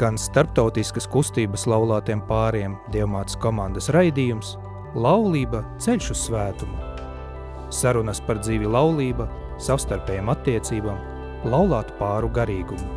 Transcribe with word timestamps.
skan 0.00 0.16
starptautiskas 0.16 1.04
kustības 1.12 1.66
laulātiem 1.68 2.22
pāriem 2.24 2.78
Dievmātes 2.88 3.36
komandas 3.36 3.90
raidījums 3.92 4.54
Laulība 4.96 5.60
ceļš 5.76 6.06
uz 6.14 6.22
svētumu. 6.22 6.78
Sarunas 7.68 8.22
par 8.24 8.40
dzīvi 8.40 8.64
laulība, 8.64 9.26
savstarpējām 9.60 10.32
attiecībām, 10.32 11.04
laulātu 11.52 11.92
pāru 12.00 12.32
garīgumu. 12.32 12.88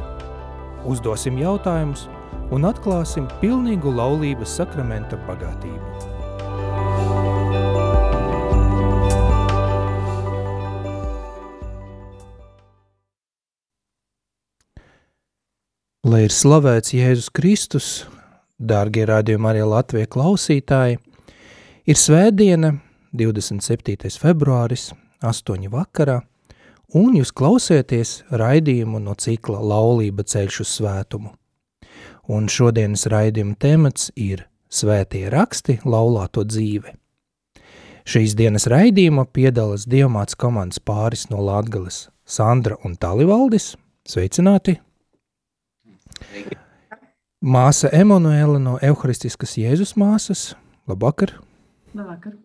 Uzdosim 0.88 1.44
jautājumus 1.44 2.08
un 2.56 2.72
atklāsim 2.72 3.28
pilnīgu 3.44 3.92
laulības 4.00 4.56
sakramenta 4.62 5.20
bagātību. 5.28 6.13
Lai 16.04 16.26
ir 16.26 16.34
slavēts 16.36 16.92
Jēzus 16.92 17.30
Kristus, 17.32 17.86
dārgie 18.60 19.06
rādījumi 19.08 19.48
arī 19.54 19.62
Latvijas 19.64 20.10
klausītāji, 20.12 20.98
ir 21.88 22.00
svētdiena, 22.02 22.74
27. 23.16 24.12
februāris, 24.20 24.90
8. 25.24 25.70
vakarā, 25.72 26.18
un 27.00 27.16
jūs 27.16 27.32
klausieties 27.32 28.14
raidījumu 28.36 29.00
no 29.00 29.16
cikla 29.16 29.64
Laulība 29.64 30.28
ceļš 30.28 30.60
uz 30.66 30.76
svētumu. 30.82 31.32
Un 32.28 32.52
šodienas 32.52 33.08
raidījuma 33.08 33.56
temats 33.56 34.12
ir 34.20 34.44
Svētie 34.74 35.28
raksti 35.32 35.80
laulāto 35.86 36.44
dzīve. 36.44 36.98
Šīs 38.04 38.34
dienas 38.36 38.66
raidījuma 38.68 39.30
piedalās 39.32 39.88
Dievmāts 39.88 40.36
komandas 40.36 40.84
pāris 40.84 41.30
no 41.32 41.40
Latgales 41.40 42.10
Sandra 42.26 42.76
un 42.84 43.00
Talivaldis. 43.00 43.78
Sveicināti! 44.04 44.82
Māsa 47.44 47.90
Emanuela 47.92 48.60
no 48.60 48.78
Euharistiskas 48.82 49.58
Jēzus 49.60 49.98
māsas. 50.00 50.54
Labvakar! 50.88 51.36
Labvakar! 51.92 52.38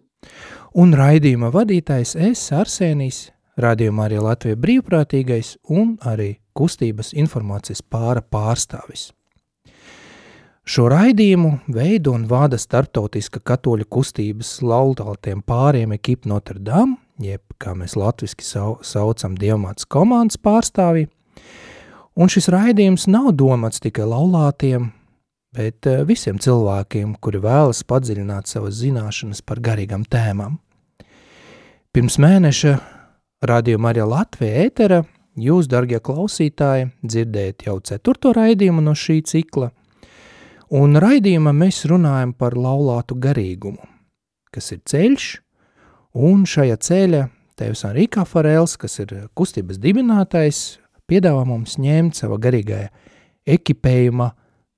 Un 0.79 0.93
raidījuma 0.99 1.53
vadītājs 1.55 2.17
es, 2.19 2.43
Arsēnijs, 2.53 3.29
raidījumā 3.63 4.09
arī 4.09 4.19
Latvija 4.23 4.59
brīvprātīgais 4.59 5.55
un 5.71 5.95
arī 6.03 6.33
kustības 6.59 7.15
informācijas 7.15 7.85
pāra 7.87 8.23
pārstāvis. 8.23 9.13
Šo 10.69 10.85
raidījumu 10.93 11.55
veido 11.73 12.13
un 12.13 12.27
vada 12.29 12.59
starptautiska 12.61 13.41
katoļu 13.41 13.87
kustības 13.89 14.59
laultātiem 14.61 15.41
pāriem 15.47 15.95
ekipa 15.97 16.29
Notre 16.29 16.59
Dame, 16.61 16.99
jeb, 17.23 17.41
kā 17.57 17.73
mēs 17.79 17.97
latviski 17.97 18.45
sau, 18.45 18.75
saucam, 18.85 19.39
Dievmāts 19.41 19.89
komandas 19.89 20.37
pārstāvji, 20.37 21.09
Un 22.19 22.27
šis 22.27 22.49
raidījums 22.51 23.05
nav 23.07 23.29
domāts 23.39 23.79
tikai 23.79 24.03
laulātiem, 24.11 24.89
bet 25.55 25.87
eh, 25.87 26.01
visiem 26.03 26.41
cilvēkiem, 26.43 27.13
kuri 27.23 27.39
vēlas 27.45 27.85
padziļināt 27.87 28.51
savas 28.51 28.81
zināšanas 28.81 29.45
par 29.47 29.61
garīgām 29.63 30.03
tēmām. 30.03 30.57
Pirms 31.95 32.19
mēneša 32.19 32.73
radījuma 33.47 33.93
arī 33.93 34.09
Latvija 34.11 34.65
ētera 34.65 34.99
jūs, 35.39 35.69
dargie 35.71 36.01
klausītāji, 36.03 36.91
dzirdējat 37.07 37.69
jau 37.69 37.77
ceturto 37.87 38.35
raidījumu 38.35 38.83
no 38.83 38.97
šī 38.99 39.21
cikla, 39.31 39.71
un 40.75 40.99
raidījumā 40.99 41.55
mēs 41.55 41.85
runājam 41.87 42.35
par 42.35 42.59
laulātu 42.59 43.15
garīgumu, 43.15 43.87
kas 44.51 44.73
ir 44.75 44.83
ceļš, 44.91 45.31
un 46.19 46.43
šajā 46.51 46.83
ceļa 46.83 47.23
Tevs 47.59 47.87
Enrika 47.87 48.27
Farels, 48.27 48.77
kas 48.79 49.01
ir 49.03 49.15
kustības 49.39 49.79
dibinātais, 49.83 50.81
piedāvā 51.09 51.45
mums 51.49 51.79
ņemt 51.81 52.21
sava 52.21 52.39
garīgajā 52.41 52.91
ekipējuma 53.49 54.33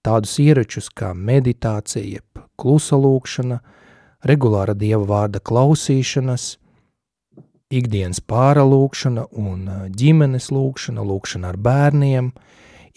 tādus 0.07 0.37
ieročus 0.41 0.89
kā 0.97 1.13
meditācija, 1.15 2.23
klusa 2.61 2.99
lūkšana, 3.01 3.61
regulāra 4.29 4.75
dieva 4.77 5.05
vārda 5.09 5.41
klausīšanas, 5.45 6.55
ikdienas 7.71 8.21
pāralūkšana 8.27 9.27
un 9.39 9.67
ģimenes 9.97 10.51
lūkšana, 10.55 11.05
lūkšana 11.07 11.53
ar 11.53 11.59
bērniem, 11.61 12.31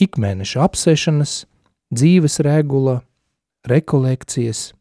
ikmēneša 0.01 0.63
apsešanas, 0.65 1.35
dzīves 1.93 2.39
regula, 2.45 3.01
rekolekcijas, 3.69 4.71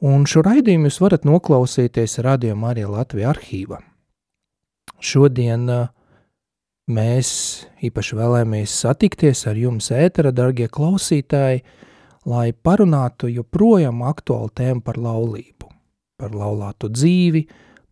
un 0.00 0.26
šo 0.30 0.44
raidījumu 0.46 0.88
jūs 0.88 1.00
varat 1.02 1.26
noklausīties 1.28 2.20
Radio 2.24 2.54
Marija 2.56 2.88
Latvija 2.88 3.32
arhīva. 3.34 3.80
Šodien 5.00 5.66
uh, 5.68 5.88
Mēs 6.90 7.28
īpaši 7.86 8.16
vēlamies 8.18 8.72
satikties 8.82 9.44
ar 9.46 9.58
jums 9.58 9.92
ētera, 9.94 10.32
dargie 10.34 10.66
klausītāji, 10.72 11.60
lai 12.26 12.50
parunātu 12.50 13.30
joprojām 13.30 14.02
aktuālu 14.08 14.50
tēmu 14.58 14.82
par 14.82 14.98
laulību, 14.98 15.68
par 16.18 16.34
laulātu 16.34 16.90
dzīvi, 16.90 17.44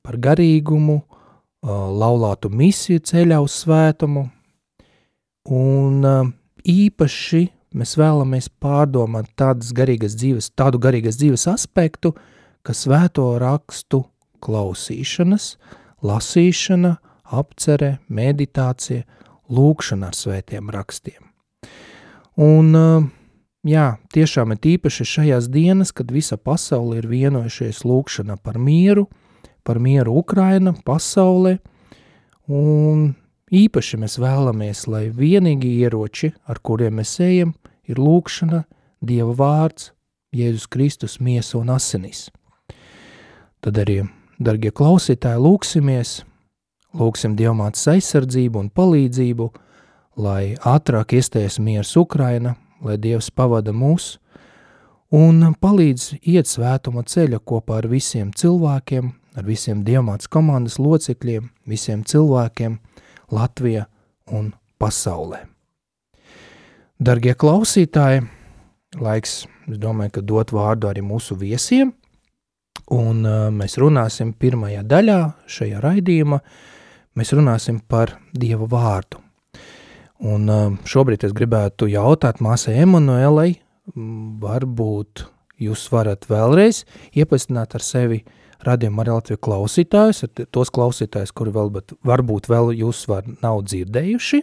par 0.03 0.19
garīgumu, 0.25 0.99
laulātu 1.69 2.51
misiju 2.51 3.05
ceļā 3.07 3.39
uz 3.45 3.61
svētumu, 3.63 4.27
un 5.55 6.07
īpaši 6.67 7.47
mēs 7.79 7.97
vēlamies 8.01 8.51
pārdomāt 8.59 9.31
tādas 9.39 9.71
garīgas 9.77 10.17
dzīves, 10.19 10.55
tādu 10.59 10.81
garīgas 10.83 11.21
dzīves 11.21 11.47
aspektu, 11.53 12.17
ka 12.67 12.75
svēto 12.75 13.37
rakstu 13.39 14.09
klausīšanas, 14.43 15.53
lasīšana– 16.03 16.97
apcere, 17.35 17.99
meditācija, 18.09 19.05
lūkšana 19.49 20.11
ar 20.11 20.17
svētiem 20.17 20.71
rakstiem. 20.73 21.23
Un, 22.39 22.73
jā, 23.67 23.87
tiešām 24.15 24.55
ir 24.55 24.69
īpaši 24.77 25.07
šajās 25.13 25.49
dienas, 25.51 25.93
kad 25.93 26.13
visa 26.15 26.37
pasaule 26.37 27.01
ir 27.01 27.09
vienojušies 27.11 27.83
lūkšana 27.89 28.39
par 28.43 28.59
mieru, 28.63 29.09
par 29.67 29.81
mieru 29.83 30.19
Ukraina, 30.21 30.75
pasaulē, 30.87 31.59
un 32.49 33.13
īpaši 33.53 34.01
mēs 34.01 34.19
vēlamies, 34.21 34.87
lai 34.89 35.09
vienīgi 35.13 35.75
ieroči, 35.83 36.33
ar 36.47 36.61
kuriem 36.63 37.01
mēs 37.01 37.19
ejam, 37.25 37.55
ir 37.89 38.01
lūkšana, 38.01 38.65
Dieva 38.99 39.31
vārds, 39.39 39.93
Jēzus 40.35 40.67
Kristus 40.67 41.21
miesa 41.23 41.61
un 41.61 41.71
asinis. 41.71 42.27
Tad 43.63 43.79
arī, 43.79 44.03
dargie 44.43 44.73
klausītāji, 44.75 45.39
lūksimies, 45.39 46.19
Lūksim 46.97 47.35
Dievmātes 47.37 47.85
aizsardzību 47.91 48.63
un 48.63 48.71
palīdzību, 48.73 49.51
lai 50.17 50.55
ātrāk 50.65 51.13
iestājas 51.19 51.59
miers 51.61 51.93
Ukraina, 52.01 52.55
lai 52.81 52.97
Dievs 52.97 53.29
pavada 53.31 53.75
mūs 53.77 54.17
un 55.15 55.55
palīdz 55.61 56.19
iet 56.23 56.49
svētuma 56.49 57.05
ceļa 57.05 57.41
kopā 57.45 57.83
ar 57.83 57.89
visiem 57.89 58.33
cilvēkiem, 58.33 59.13
ar 59.37 59.45
visiem 59.45 59.85
Dievmātes 59.85 60.29
komandas 60.33 60.79
locekļiem, 60.81 61.51
visiem 61.69 62.05
cilvēkiem 62.05 62.79
Latvijā 63.33 63.87
un 64.33 64.53
pasaulē. 64.81 65.45
Dargie 66.99 67.35
klausītāji, 67.39 68.25
laiks, 68.99 69.45
es 69.69 69.79
domāju, 69.79 70.17
ka 70.17 70.25
dot 70.25 70.53
vārdu 70.57 70.89
arī 70.91 71.05
mūsu 71.05 71.37
viesiem, 71.39 71.93
un 72.91 73.23
uh, 73.29 73.53
mēs 73.55 73.77
runāsim 73.79 74.33
pirmajā 74.35 74.83
daļā 74.89 75.21
šajā 75.47 75.85
raidījumā, 75.85 76.41
mēs 77.19 77.35
runāsim 77.35 77.81
par 77.91 78.17
Dieva 78.37 78.69
vārdu. 78.71 79.21
Un 80.29 80.51
um, 80.51 80.77
šobrīd 80.89 81.25
es 81.29 81.35
gribētu 81.35 81.87
jautāt 81.91 82.41
māsai 82.43 82.81
Emanuelai, 82.83 83.53
varbūt 84.43 85.25
jūs 85.63 85.87
varat 85.93 86.27
vēlreiz 86.31 86.83
iepazīstināt 87.17 87.77
ar 87.79 87.85
sevi 87.85 88.19
radījuma 88.67 89.05
arī 89.05 89.15
Latviju 89.15 89.41
klausītājus, 89.47 90.25
tos 90.55 90.73
klausītājus, 90.75 91.35
kuri 91.35 91.55
vēl, 91.55 91.71
bet 91.75 91.95
varbūt 92.07 92.51
vēl 92.51 92.73
jūs 92.81 93.05
var 93.11 93.27
nav 93.43 93.63
dzirdējuši, 93.71 94.43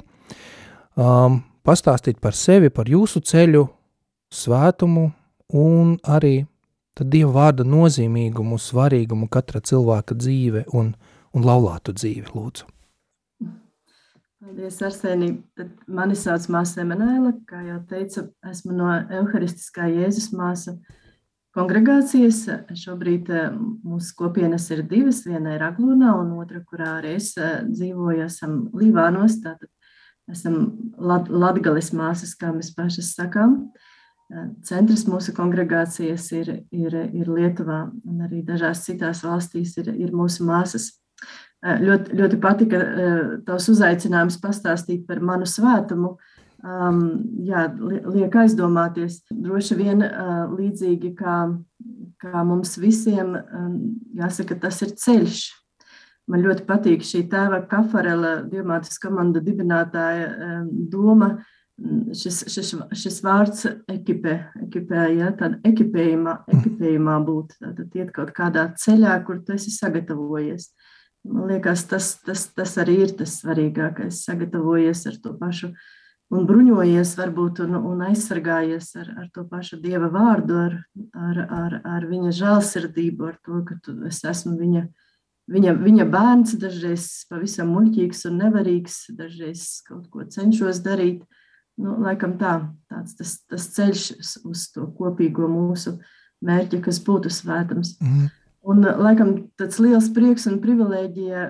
um, 0.95 1.41
pastāstīt 1.67 2.21
par 2.23 2.35
sevi, 2.39 2.71
par 2.71 2.87
jūsu 2.91 3.19
ceļu, 3.27 3.65
svētumu 4.35 5.09
un 5.59 5.97
arī 6.07 6.37
tad 6.95 7.11
Dieva 7.11 7.33
vārda 7.35 7.67
nozīmīgumu, 7.67 8.55
svarīgumu 8.59 9.27
katra 9.31 9.59
cilvēka 9.59 10.15
dzīve 10.15 10.63
un 10.71 10.95
dzīve 10.95 11.14
un 11.35 11.45
laulātu 11.45 11.93
dzīvi, 11.95 12.31
lūdzu. 12.33 12.69
Paldies, 14.45 14.77
Arsenī. 14.85 15.31
Mani 15.87 16.15
sauc 16.19 16.45
māsa 16.53 16.83
Emanuela, 16.83 17.31
kā 17.49 17.63
jau 17.65 17.79
teicu, 17.89 18.27
esmu 18.45 18.75
no 18.77 18.91
Euharistiskā 19.19 19.87
Jēzus 19.89 20.29
māsa 20.37 20.75
kongregācijas. 21.55 22.43
Šobrīd 22.77 23.31
eh, 23.33 23.47
mūsu 23.55 24.13
kopienas 24.19 24.67
ir 24.75 24.83
divas, 24.89 25.23
viena 25.25 25.55
ir 25.55 25.65
Aglūnā 25.65 26.11
un 26.19 26.35
otra, 26.37 26.61
kurā 26.67 26.97
arī 26.99 27.15
es 27.19 27.31
eh, 27.39 27.63
dzīvoju, 27.71 28.27
esam 28.27 28.59
Līvānos, 28.75 29.39
tātad 29.43 29.71
esam 30.31 30.75
Lat 30.99 31.31
Latgales 31.31 31.89
māsas, 31.95 32.35
kā 32.37 32.51
mēs 32.53 32.73
pašas 32.75 33.15
sakām. 33.17 33.57
Eh, 34.29 34.51
centrs 34.67 35.07
mūsu 35.09 35.33
kongregācijas 35.37 36.27
ir, 36.37 36.53
ir, 36.75 36.99
ir 37.17 37.31
Lietuvā 37.31 37.87
un 38.05 38.27
arī 38.27 38.43
dažās 38.45 38.83
citās 38.85 39.23
valstīs 39.25 39.73
ir, 39.81 39.89
ir 39.95 40.13
mūsu 40.13 40.45
māsas. 40.45 40.91
Ļoti, 41.65 42.13
ļoti 42.13 42.37
patika 42.37 42.79
tavs 43.47 43.65
uzaicinājums 43.73 44.37
pastāstīt 44.43 45.07
par 45.07 45.21
manu 45.25 45.47
svētumu. 45.49 46.15
um, 46.65 47.01
jā, 47.45 47.65
liek 48.13 48.35
aizdomāties. 48.41 49.21
Droši 49.29 49.77
vien 49.79 50.03
uh, 50.05 50.45
līdzīgi 50.53 51.13
kā, 51.17 51.37
kā 52.21 52.45
mums 52.47 52.75
visiem, 52.81 53.35
um, 53.35 53.75
jāsaka, 54.17 54.57
tas 54.61 54.81
ir 54.85 54.95
ceļš. 54.99 55.45
Man 56.29 56.41
ļoti 56.41 56.65
patīk 56.65 57.05
šī 57.05 57.27
tēva 57.29 57.61
Kafarela, 57.69 58.39
Diemātas 58.49 58.97
komanda 59.01 59.41
dibinātāja 59.45 60.31
um, 60.31 60.71
doma, 60.89 61.35
šis, 62.15 62.43
šis, 62.49 62.73
šis 62.95 63.21
vārds 63.25 63.65
ekipē, 63.91 64.35
ekipē 64.65 65.05
ja, 65.19 65.29
tāda 65.37 65.59
ekipējumā, 65.67 66.39
ekipējumā 66.55 67.19
būt, 67.27 67.57
tad 67.61 67.97
iet 67.99 68.13
kaut 68.15 68.31
kādā 68.37 68.69
ceļā, 68.79 69.19
kur 69.27 69.41
tu 69.45 69.57
esi 69.57 69.73
sagatavojies. 69.75 70.71
Man 71.25 71.49
liekas, 71.49 71.87
tas, 71.89 72.13
tas, 72.21 72.47
tas 72.53 72.75
arī 72.81 72.99
ir 73.07 73.13
tas 73.17 73.39
svarīgākais, 73.41 74.23
sagatavojies 74.27 75.05
ar 75.09 75.15
to 75.23 75.31
pašu 75.39 75.71
un 76.33 76.45
bruņojies 76.49 77.13
varbūt 77.19 77.61
un, 77.65 77.77
un 77.79 78.03
aizsargājies 78.07 78.91
ar, 79.01 79.09
ar 79.23 79.29
to 79.33 79.45
pašu 79.49 79.79
Dieva 79.81 80.09
vārdu, 80.13 80.57
ar, 80.67 80.77
ar, 81.13 81.41
ar, 81.59 81.79
ar 81.97 82.07
viņa 82.09 82.33
žēlsirdību, 82.39 83.29
ar 83.29 83.39
to, 83.45 83.61
ka 83.67 83.77
tu, 83.85 83.95
es 84.09 84.21
esmu 84.25 84.55
viņa, 84.59 84.85
viņa, 85.55 85.75
viņa 85.81 86.07
bērns, 86.13 86.55
dažreiz 86.61 87.07
pavisam 87.29 87.73
muļķīgs 87.75 88.25
un 88.29 88.39
nevarīgs, 88.43 88.99
dažreiz 89.17 89.65
kaut 89.87 90.09
ko 90.13 90.25
cenšos 90.29 90.81
darīt. 90.85 91.25
Nu, 91.75 91.97
laikam 91.99 92.37
tā, 92.39 92.53
tāds 92.87 93.17
tas, 93.19 93.35
tas 93.51 93.65
ceļš 93.75 94.03
uz 94.47 94.67
to 94.71 94.85
kopīgo 94.95 95.49
mūsu 95.51 95.97
mērķi, 96.45 96.79
kas 96.85 97.01
būtu 97.03 97.33
svētams. 97.33 97.97
Mm. 97.99 98.29
Un, 98.65 98.81
laikam, 98.81 99.35
tāds 99.59 99.77
liels 99.83 100.07
prieks 100.13 100.47
un 100.49 100.57
privilēģija 100.63 101.41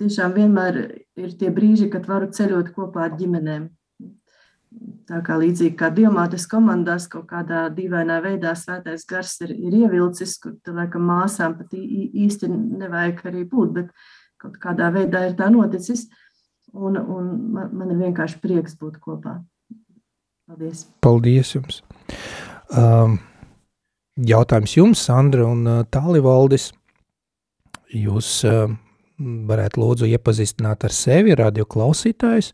tiešām 0.00 0.36
vienmēr 0.36 0.78
ir 1.18 1.34
tie 1.40 1.50
brīži, 1.52 1.90
kad 1.92 2.06
varu 2.08 2.30
ceļot 2.32 2.70
kopā 2.76 3.08
ar 3.08 3.18
ģimenēm. 3.18 3.66
Tā 5.08 5.22
kā 5.24 5.38
līdzīgi 5.40 5.74
kā 5.80 5.88
diamātes 5.96 6.44
komandās, 6.48 7.06
kaut 7.08 7.26
kādā 7.30 7.66
dīvainā 7.72 8.18
veidā 8.24 8.52
svētais 8.56 9.06
gars 9.08 9.38
ir, 9.44 9.54
ir 9.56 9.76
ievilcis, 9.82 10.36
kur 10.42 10.58
tur 10.64 10.76
laikam 10.76 11.06
māsām 11.08 11.56
pat 11.58 11.72
īsti 11.74 12.50
nevajag 12.52 13.24
arī 13.30 13.44
būt, 13.48 13.72
bet 13.78 13.92
kaut 14.40 14.58
kādā 14.62 14.90
veidā 14.94 15.24
ir 15.28 15.38
tā 15.38 15.48
noticis. 15.52 16.06
Un, 16.76 17.00
un 17.00 17.30
man, 17.54 17.72
man 17.72 17.94
ir 17.94 18.02
vienkārši 18.02 18.42
prieks 18.42 18.76
būt 18.76 19.00
kopā. 19.00 19.38
Paldies! 20.48 20.84
Paldies 21.04 21.54
jums! 21.56 21.80
Um, 22.68 23.16
jautājums 24.26 24.74
jums, 24.76 25.06
Sandra 25.06 25.46
un 25.46 25.64
uh, 25.68 25.80
Tālivaldis. 25.92 26.72
Jūs 27.94 28.42
uh, 28.48 28.68
varētu 29.18 29.82
lūdzu 29.82 30.08
iepazīstināt 30.12 30.86
ar 30.86 30.94
sevi, 30.94 31.36
radio 31.38 31.66
klausītājus. 31.68 32.52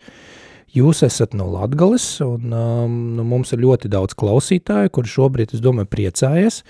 Jūs 0.75 1.05
esat 1.06 1.37
no 1.38 1.46
Latgales, 1.52 2.05
un 2.25 2.50
um, 2.50 2.94
nu, 3.14 3.25
mums 3.31 3.52
ir 3.55 3.62
ļoti 3.62 3.90
daudz 3.93 4.16
klausītāju, 4.19 4.90
kur 4.94 5.06
šobrīd, 5.06 5.55
es 5.55 5.62
domāju, 5.62 5.90
priecājas, 5.93 6.62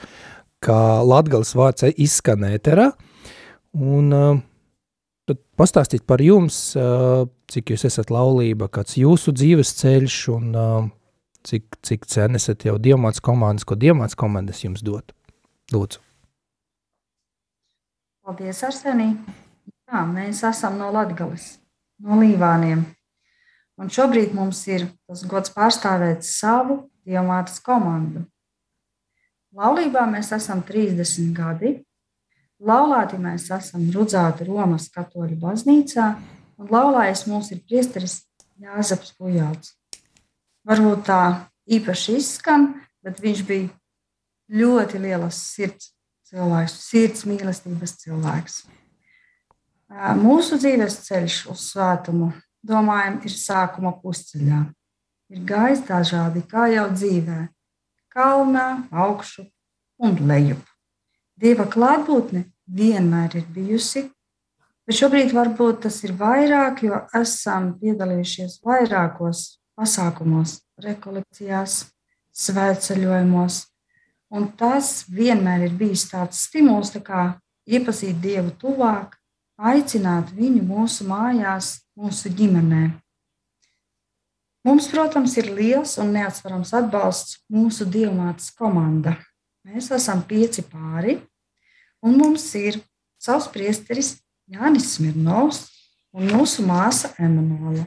ka 0.65 1.01
Latgales 1.05 1.55
vārds 1.57 1.87
izskan 1.95 2.45
ēterā, 2.51 2.91
un 3.81 4.11
uh, 4.13 4.43
tad 5.25 5.41
pastāstīt 5.57 6.05
par 6.09 6.21
jums, 6.21 6.59
uh, 6.77 7.25
cik 7.49 7.73
jūs 7.73 7.87
esat 7.89 8.13
laulība, 8.13 8.69
kāds 8.69 8.99
jūsu 9.01 9.33
dzīves 9.33 9.73
ceļš, 9.81 10.19
un 10.37 10.53
uh, 10.53 10.77
cik, 11.45 11.79
cik 11.85 12.09
sen 12.09 12.39
esat 12.39 12.65
jau 12.67 12.77
diamāts 12.81 13.23
komandas, 13.25 13.67
ko 13.69 13.77
diamāts 13.79 14.17
komandas 14.19 14.65
jums 14.65 14.83
dot. 14.85 15.13
Lūdzu. 15.73 16.01
Paldies, 18.25 18.63
Arsenī. 18.65 19.11
Jā, 19.85 20.01
mēs 20.09 20.41
esam 20.49 20.79
no 20.81 20.89
Latgales, 20.95 21.59
no 22.01 22.17
Līvāniem. 22.21 22.87
Un 23.77 23.91
šobrīd 23.91 24.33
mums 24.37 24.63
ir 24.71 24.87
tas 25.05 25.25
gods 25.29 25.53
pārstāvēt 25.53 26.25
savu 26.25 26.85
diamātas 27.05 27.61
komandu. 27.63 28.25
Laulībā 29.55 30.07
mēs 30.11 30.33
esam 30.35 30.63
30 30.67 31.35
gadi. 31.37 31.75
Laulāti 32.65 33.19
mēs 33.21 33.51
esam 33.53 33.85
Rudzāta 33.93 34.47
Romas 34.47 34.89
katoļu 34.95 35.37
baznīcā, 35.43 36.07
un 36.59 36.71
laulājs 36.73 37.27
mums 37.29 37.51
ir 37.53 37.61
priesteris 37.67 38.23
Jāzeps 38.63 39.13
Pujāls. 39.19 39.75
Varbūt 40.65 41.03
tā 41.05 41.23
īpaši 41.69 42.19
izskan, 42.21 42.71
bet 43.05 43.19
viņš 43.21 43.43
bija 43.45 43.69
ļoti 44.55 45.01
lielas 45.03 45.41
sirds 45.53 45.91
cilvēks, 46.31 46.77
sirds 46.89 47.27
mīlestības 47.29 47.99
cilvēks. 48.01 48.63
Mūsu 50.19 50.57
dzīves 50.59 50.97
ceļš 51.05 51.37
uz 51.53 51.67
svētumu 51.71 52.33
domājam, 52.65 53.21
ir 53.29 53.35
sākuma 53.37 53.93
pusceļā. 54.01 54.63
Ir 55.35 55.45
gājis 55.49 55.85
dažādi, 55.89 56.43
kā 56.49 56.67
jau 56.73 56.87
dzīvē, 56.93 57.39
kalnā, 58.13 58.87
augšu 58.93 59.45
un 60.01 60.17
lejup. 60.29 60.63
Dieva 61.37 61.67
klātbūtne 61.69 62.45
vienmēr 62.71 63.37
ir 63.41 63.47
bijusi, 63.53 64.07
bet 64.87 64.97
šobrīd 64.97 65.35
varbūt 65.35 65.85
tas 65.87 66.01
ir 66.07 66.15
vairāk, 66.17 66.85
jo 66.87 67.05
esam 67.21 67.73
piedalījušies 67.81 68.61
vairākos 68.65 69.45
pasākumos, 69.79 70.59
rekolekcijās, 70.83 71.85
svētceļojumos. 72.35 73.61
Un 74.35 74.49
tas 74.59 75.05
vienmēr 75.11 75.69
ir 75.69 75.77
bijis 75.79 76.09
tāds 76.11 76.43
stimuls, 76.49 76.91
tā 76.95 77.03
kā 77.05 77.25
iepazīt 77.71 78.19
Dievu 78.23 78.55
tuvāk, 78.59 79.15
aicināt 79.59 80.33
viņu 80.35 80.65
mūsu 80.67 81.07
mājās, 81.07 81.85
mūsu 81.99 82.33
ģimenē. 82.35 82.89
Mums, 84.65 84.89
protams, 84.89 85.37
ir 85.37 85.51
liels 85.53 85.99
un 86.01 86.15
neatsverams 86.17 86.73
atbalsts 86.75 87.39
mūsu 87.53 87.85
diamātas 87.85 88.49
komanda. 88.57 89.19
Mēs 89.65 89.91
esam 89.93 90.23
pieci 90.25 90.65
pāri, 90.65 91.19
un 92.05 92.17
mums 92.17 92.47
ir 92.57 92.81
savs 93.21 93.51
priesteris 93.53 94.15
Jānis 94.49 94.95
Smirnovs 94.97 95.67
un 96.17 96.33
mūsu 96.33 96.65
māsa 96.65 97.13
Emanuela, 97.21 97.85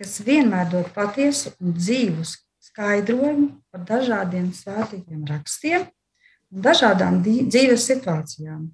kas 0.00 0.16
vienmēr 0.24 0.70
dod 0.72 0.88
patiesu 0.96 1.52
un 1.60 1.74
dzīvus 1.76 2.38
skaidrojumu 2.70 3.50
par 3.68 3.82
dažādiem 3.84 4.48
svētīgiem 4.56 5.26
rakstiem 5.28 5.84
un 5.84 6.62
dažādām 6.64 7.18
dzīves 7.22 7.84
situācijām. 7.90 8.70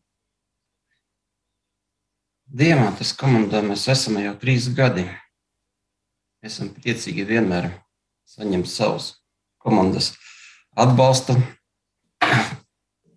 Diamantas 2.47 3.11
komandā 3.19 3.59
mēs 3.67 3.89
esam 3.91 4.21
jau 4.23 4.37
trīs 4.39 4.69
gadi. 4.71 5.09
Esam 6.47 6.71
priecīgi 6.71 7.25
vienmēr 7.27 7.73
saņemt 8.31 8.71
savus 8.71 9.17
komandas 9.59 10.13
atbalstu. 10.79 11.35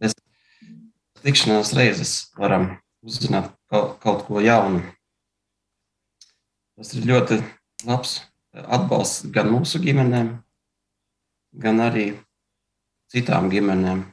Mēs 0.02 0.18
tikšanās 1.22 1.76
reizes 1.78 2.16
varam 2.42 2.72
uzzināt 3.06 3.54
kaut 3.70 4.26
ko 4.26 4.42
jaunu. 4.42 4.82
Tas 6.74 6.96
ir 6.98 7.06
ļoti 7.06 7.42
labs 7.88 8.20
atbalsts 8.54 9.28
gan 9.34 9.52
mūsu 9.54 9.80
ģimenēm, 9.84 10.32
gan 11.62 11.84
arī 11.84 12.08
citām 13.12 13.50
ģimenēm. 13.52 14.04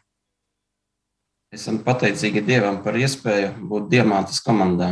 Esam 1.54 1.78
pateicīgi 1.86 2.42
Dievam 2.44 2.82
par 2.84 2.98
iespēju 2.98 3.54
būt 3.70 3.88
Diamantas 3.92 4.42
komandā 4.44 4.90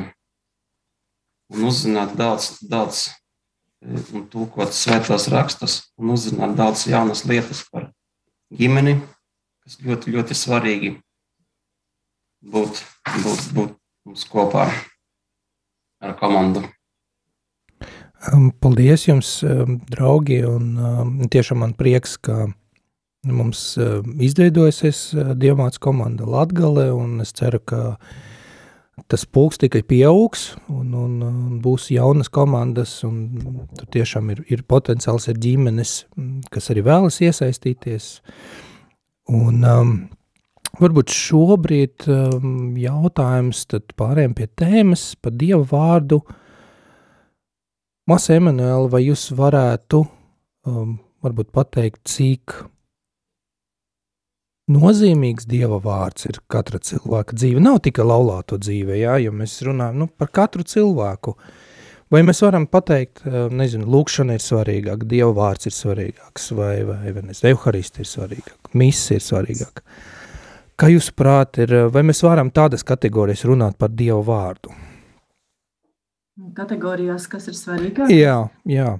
un 1.52 1.66
uzzināt 1.68 2.14
daudz, 2.16 2.62
daudz 2.62 3.08
e, 3.82 3.98
un 4.16 4.24
tūkot 4.30 4.72
svētos 4.72 5.28
rakstus 5.32 5.80
un 6.00 6.14
uzzināt 6.14 6.54
daudz 6.56 6.86
jaunas 6.88 7.24
lietas 7.28 7.64
par 7.70 7.90
ģimeni, 8.54 8.96
kas 9.64 9.76
ļoti, 9.82 10.14
ļoti 10.14 10.38
svarīgi 10.38 10.94
būt, 12.54 12.80
būt, 13.24 13.44
būt 13.56 13.76
mums 14.06 14.24
kopā 14.30 14.68
ar 16.04 16.16
komandu. 16.20 16.64
Paldies 18.60 19.08
jums, 19.08 19.30
draugi, 19.92 20.40
un 20.48 21.26
tiešām 21.32 21.60
man 21.60 21.74
prieks, 21.76 22.16
ka 22.16 22.46
Mums 23.24 23.78
izveidojusies 24.20 24.98
uh, 25.16 25.32
Dievmāts 25.38 25.80
komanda 25.80 26.26
Latgale, 26.28 26.90
un 26.92 27.22
es 27.24 27.32
ceru, 27.36 27.60
ka 27.64 27.96
tas 29.10 29.24
pulks 29.26 29.58
tikai 29.62 29.80
pieaugs, 29.88 30.50
un, 30.70 30.92
un, 30.94 31.14
un 31.24 31.54
būs 31.64 31.88
jaunas 31.94 32.28
komandas, 32.32 32.98
un 33.06 33.24
tur 33.78 33.88
tiešām 33.96 34.30
ir, 34.34 34.44
ir 34.52 34.64
potenciāls 34.68 35.26
ir 35.32 35.40
ģimenes, 35.40 35.94
kas 36.52 36.70
arī 36.72 36.84
vēlas 36.86 37.18
iesaistīties. 37.24 38.10
Un 39.32 39.64
um, 39.66 39.96
varbūt 40.78 41.16
šobrīd 41.16 42.06
um, 42.12 42.76
jautājums 42.78 43.64
tad 43.72 43.96
pārējiem 43.98 44.36
pie 44.36 44.50
tēmas 44.60 45.14
par 45.16 45.34
Dieva 45.40 45.64
vārdu. 45.72 46.20
Masa 48.04 48.34
Emanuela, 48.36 48.84
vai 48.92 49.06
jūs 49.06 49.30
varētu 49.32 50.02
um, 50.68 50.98
varbūt 51.24 51.48
pateikt, 51.56 52.02
cik 52.04 52.58
nozīmīgs 54.74 55.48
Dieva 55.48 55.78
vārds 55.80 56.28
ir 56.28 56.42
katra 56.52 56.82
cilvēka 56.84 57.32
dzīve. 57.32 57.62
Nav 57.64 57.80
tikai 57.86 58.04
laulāto 58.04 58.60
dzīve, 58.60 58.98
jā, 59.00 59.16
jo 59.24 59.32
mēs 59.32 59.56
runājam 59.64 60.02
nu, 60.02 60.10
par 60.20 60.28
katru 60.36 60.68
cilvēku. 60.68 61.32
Vai 62.12 62.20
mēs 62.28 62.44
varam 62.44 62.68
pateikt, 62.68 63.24
nezinu, 63.56 63.88
lūkšana 63.96 64.36
ir 64.36 64.44
svarīgāka, 64.44 65.08
Dieva 65.08 65.32
vārds 65.40 65.72
ir 65.72 65.74
svarīgāks, 65.80 66.52
vai, 66.60 66.74
vai, 66.84 67.00
vai 67.16 67.24
Euharist 67.54 68.04
ir 68.04 68.10
svarīgāk, 68.12 68.74
misija 68.76 69.16
ir 69.16 69.24
svarīgāka. 69.24 69.88
Kā 70.76 70.92
jūs 70.92 71.08
prāt 71.16 71.56
ir, 71.64 71.72
vai 71.88 72.04
mēs 72.04 72.20
varam 72.26 72.52
tādas 72.52 72.84
kategorijas 72.84 73.48
runāt 73.48 73.80
par 73.80 73.96
Dieva 73.96 74.20
vārdu? 74.28 74.83
Kategorijās, 76.54 77.28
kas 77.30 77.46
ir 77.50 77.54
svarīgāk? 77.58 78.10
Jā, 78.10 78.38
jā. 78.66 78.94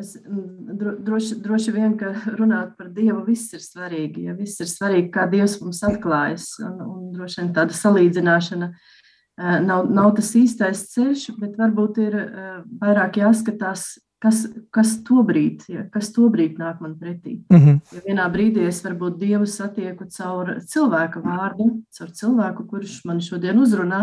Es, 0.00 0.14
droši, 0.24 1.36
droši 1.44 1.74
vien, 1.74 1.92
ka 2.00 2.14
runāt 2.38 2.72
par 2.78 2.88
Dievu 2.94 3.20
viss 3.26 3.52
ir 3.54 3.60
svarīgi. 3.60 4.24
Ja 4.30 4.36
viss 4.36 4.60
ir 4.64 4.70
svarīgi, 4.70 5.10
kā 5.14 5.26
Dievs 5.30 5.58
mums 5.60 5.82
atklājas. 5.86 6.54
Un, 6.64 6.80
un 6.86 7.10
droši 7.14 7.42
vien 7.42 7.52
tāda 7.56 7.76
salīdzināšana 7.76 8.70
nav, 9.66 9.90
nav 9.92 10.14
tas 10.16 10.32
īstais 10.40 10.86
ceļš, 10.94 11.28
bet 11.38 11.58
varbūt 11.60 12.00
ir 12.06 12.16
vairāk 12.80 13.20
jāskatās, 13.20 13.84
kas, 14.22 14.46
kas 14.74 14.96
to 15.06 15.22
brīdi, 15.26 15.76
ja, 15.76 15.84
kas 15.92 16.10
to 16.16 16.26
brīdi 16.32 16.58
nāk 16.58 16.80
man 16.82 16.96
pretī. 16.98 17.38
Mm 17.52 17.60
-hmm. 17.60 17.80
Ja 17.92 18.00
vienā 18.08 18.26
brīdī 18.32 18.66
es 18.66 18.82
varbūt 18.84 19.18
Dievu 19.20 19.46
satieku 19.46 20.08
caur 20.10 20.56
cilvēka 20.66 21.22
vārdu, 21.22 21.82
caur 21.90 22.10
cilvēku, 22.10 22.66
kurš 22.66 23.04
man 23.04 23.20
šodien 23.20 23.58
uzrunā, 23.58 24.02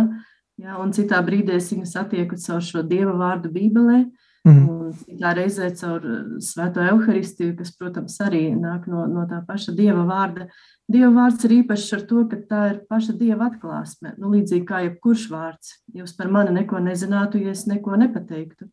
ja, 0.62 0.78
un 0.82 0.94
citā 0.96 1.22
brīdī 1.26 1.58
es 1.60 1.72
viņu 1.74 1.88
satieku 1.90 2.40
caur 2.42 2.64
šo 2.64 2.84
Dieva 2.86 3.16
vārdu 3.20 3.52
Bībelē. 3.54 4.06
Mm. 4.46 4.66
Un 4.70 4.92
citā 4.94 5.32
reizē 5.34 5.72
caur 5.74 6.04
eh, 6.06 6.18
Svēto 6.46 6.84
evaharistiju, 6.84 7.56
kas, 7.58 7.72
protams, 7.80 8.20
arī 8.22 8.44
nāk 8.54 8.86
no, 8.92 9.08
no 9.10 9.26
tā 9.30 9.40
paša 9.48 9.74
dieva 9.78 10.04
vārda. 10.06 10.46
Dieva 10.92 11.10
vārds 11.16 11.48
ir 11.48 11.56
īpašs 11.64 11.96
ar 11.98 12.04
to, 12.06 12.28
ka 12.30 12.38
tā 12.46 12.62
ir 12.76 12.80
paša 12.86 13.16
dieva 13.18 13.50
atklāsme. 13.50 14.14
Nu, 14.22 14.30
līdzīgi 14.36 14.68
kā 14.70 14.84
jebkurš 14.86 15.28
vārds. 15.34 15.80
Jūs 15.98 16.14
par 16.20 16.30
mani 16.30 16.54
neko 16.60 16.78
nezinātu, 16.86 17.42
ja 17.42 17.56
es 17.58 17.66
neko 17.66 17.98
nepateiktu. 18.04 18.70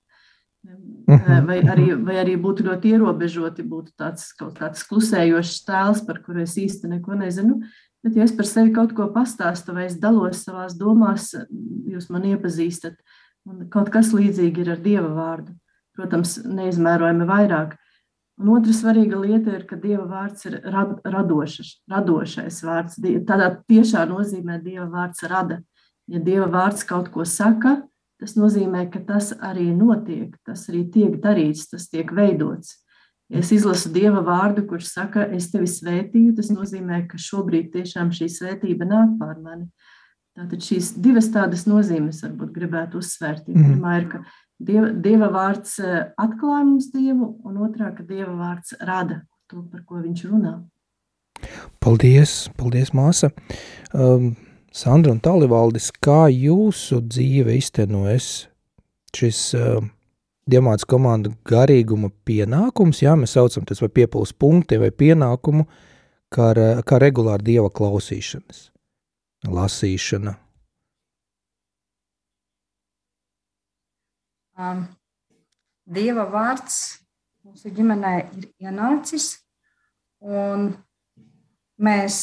Mhm. 0.63 1.47
Vai 1.49 1.57
arī, 1.67 1.87
vai 2.05 2.21
arī 2.21 2.37
būtu 2.39 2.69
ļoti 2.69 2.93
ierobežoti, 2.93 3.65
būtu 3.67 3.97
tāds 3.99 4.29
kaut 4.39 4.61
kāds 4.61 4.85
klusējošs 4.87 5.65
tēls, 5.67 6.05
par 6.07 6.21
kuru 6.23 6.45
es 6.45 6.55
īsti 6.61 6.93
neko 6.93 7.17
nezinu. 7.19 7.63
Bet, 8.03 8.17
ja 8.19 8.27
es 8.27 8.35
par 8.35 8.49
sevi 8.49 8.73
kaut 8.75 8.97
ko 8.99 9.07
pastāstu, 9.15 9.75
vai 9.77 9.87
es 9.87 9.99
dalos 10.03 10.43
savās 10.43 10.75
domās, 10.75 11.33
jūs 11.87 12.09
man 12.11 12.27
iepazīstat. 12.33 12.97
Un 13.47 13.67
kaut 13.71 13.91
kas 13.95 14.11
līdzīgs 14.15 14.63
ir 14.63 14.73
ar 14.75 14.81
dieva 14.83 15.11
vārdu 15.15 15.55
protams, 15.97 16.39
neizmērojami 16.47 17.29
vairāk. 17.29 17.77
Un 18.41 18.51
otra 18.57 18.75
svarīga 18.75 19.19
lieta 19.21 19.53
ir, 19.55 19.67
ka 19.69 19.77
Dieva 19.79 20.07
vārds 20.09 20.47
ir 20.49 20.59
rad, 20.73 20.97
radošs, 21.05 21.77
radošais 21.91 22.63
vārds. 22.65 22.99
Tādā 23.29 23.53
tiešā 23.71 24.07
nozīmē 24.11 24.59
Dieva 24.65 24.89
vārds 24.91 25.23
rada. 25.31 25.61
Ja 26.11 26.23
Dieva 26.23 26.49
vārds 26.51 26.87
kaut 26.89 27.13
ko 27.13 27.27
saka, 27.29 27.83
tas 28.23 28.35
nozīmē, 28.39 28.87
ka 28.91 29.03
tas 29.07 29.31
arī 29.37 29.69
notiek, 29.77 30.35
tas 30.47 30.65
arī 30.73 30.87
tiek 30.91 31.19
darīts, 31.23 31.69
tas 31.71 31.87
tiek 31.93 32.11
veidots. 32.15 32.81
Es 33.33 33.49
izlasu 33.55 33.89
Dieva 33.95 34.21
vārdu, 34.25 34.67
kurš 34.69 34.91
saka, 34.93 35.25
es 35.33 35.49
tevi 35.53 35.69
svētīju, 35.71 36.35
tas 36.37 36.51
nozīmē, 36.53 37.07
ka 37.09 37.21
šobrīd 37.21 37.71
tiešām 37.73 38.13
šī 38.13 38.29
svētība 38.29 38.89
nāk 38.89 39.17
pār 39.21 39.39
mani. 39.41 39.71
Tātad 40.37 40.65
šīs 40.65 40.95
divas 41.01 41.29
tādas 41.33 41.67
nozīmes 41.69 42.23
varbūt 42.25 42.53
gribētu 42.57 43.01
uzsvērt. 43.01 43.49
Mm. 43.49 43.73
Pirmā 43.73 43.97
ir, 44.01 44.09
ka 44.13 44.23
Dieva, 44.63 44.93
dieva 44.95 45.27
vārds 45.33 45.79
eh, 45.83 46.13
atklāja 46.21 46.63
mums 46.69 46.93
Dievu, 46.93 47.33
un 47.49 47.59
otrā, 47.65 47.89
ka 47.97 48.05
Dieva 48.07 48.35
vārds 48.39 48.77
rada 48.85 49.23
to, 49.51 49.65
par 49.73 49.83
ko 49.89 50.03
viņš 50.05 50.23
runā. 50.31 50.55
Paldies, 51.83 52.47
paldies 52.61 52.93
māsa. 52.95 53.33
Um, 53.91 54.35
Sandra 54.73 55.13
un 55.13 55.21
Talivaldis, 55.21 55.91
kā 56.05 56.29
jūsu 56.31 57.03
dzīve 57.05 57.57
iztenojas 57.59 58.29
šis 59.17 59.41
uh, 59.59 59.83
Diemāts 60.51 60.87
komanda 60.89 61.31
garīguma 61.47 62.11
pienākums, 62.27 63.05
jā, 63.05 63.15
mēs 63.19 63.37
saucam 63.39 63.67
tas 63.69 63.83
vai 63.83 63.93
piepuls 63.95 64.33
punkti 64.35 64.81
vai 64.83 64.91
pienākumu, 64.91 65.69
kā, 66.35 66.53
kā 66.83 66.99
regulāri 66.99 67.53
Dieva 67.53 67.71
klausīšanas, 67.71 68.65
lasīšana, 69.47 70.35
Um, 74.63 74.83
Dieva 75.89 76.27
vārds 76.31 76.75
mūsu 77.43 77.71
ģimenē 77.75 78.13
ir 78.37 78.45
ienācis, 78.63 79.41
un 80.21 80.69
mēs 81.83 82.19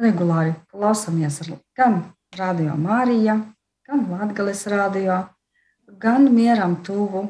regulāri 0.00 0.54
klausāmies 0.70 1.40
gan 1.76 1.98
Radio 2.38 2.76
Mārija, 2.78 3.36
gan 3.86 4.06
Latvijas 4.08 4.64
radio, 4.70 5.18
gan 6.00 6.30
mieram 6.32 6.78
tuvu. 6.86 7.26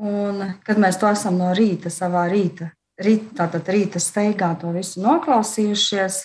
Un, 0.00 0.40
kad 0.64 0.78
mēs 0.80 0.96
to 0.96 1.10
esam 1.12 1.36
no 1.36 1.50
rīta, 1.52 1.90
savā 1.92 2.24
rīta, 2.30 2.70
rīta, 3.04 3.34
tātad 3.42 3.66
rīta 3.68 4.00
steigā 4.00 4.54
to 4.60 4.72
visu 4.72 5.02
noklausījušies, 5.04 6.20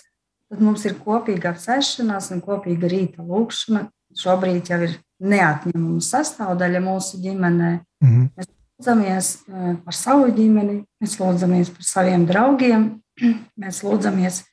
tad 0.51 0.61
mums 0.63 0.85
ir 0.87 0.95
kopīga 1.01 1.51
sēšanās 1.59 2.31
un 2.31 2.43
kopīga 2.45 2.87
rīta 2.91 3.25
lūkšana. 3.25 3.89
Šobrīd 4.15 4.71
jau 4.71 4.79
ir 4.85 4.93
neatņemama 5.19 6.03
sastāvdaļa 6.03 6.81
mūsu 6.85 7.19
ģimenē. 7.23 7.71
Mm 8.03 8.11
-hmm. 8.11 8.29
Mēs 8.37 8.47
lūdzamies 8.47 9.31
eh, 9.35 9.75
par 9.83 9.93
savu 9.95 10.29
ģimeni, 10.37 10.77
mēs 11.03 11.17
lūdzamies 11.19 11.73
par 11.75 11.83
saviem 11.89 12.25
draugiem, 12.25 12.85
mēs 13.61 13.81
lūdzamies 13.83 14.43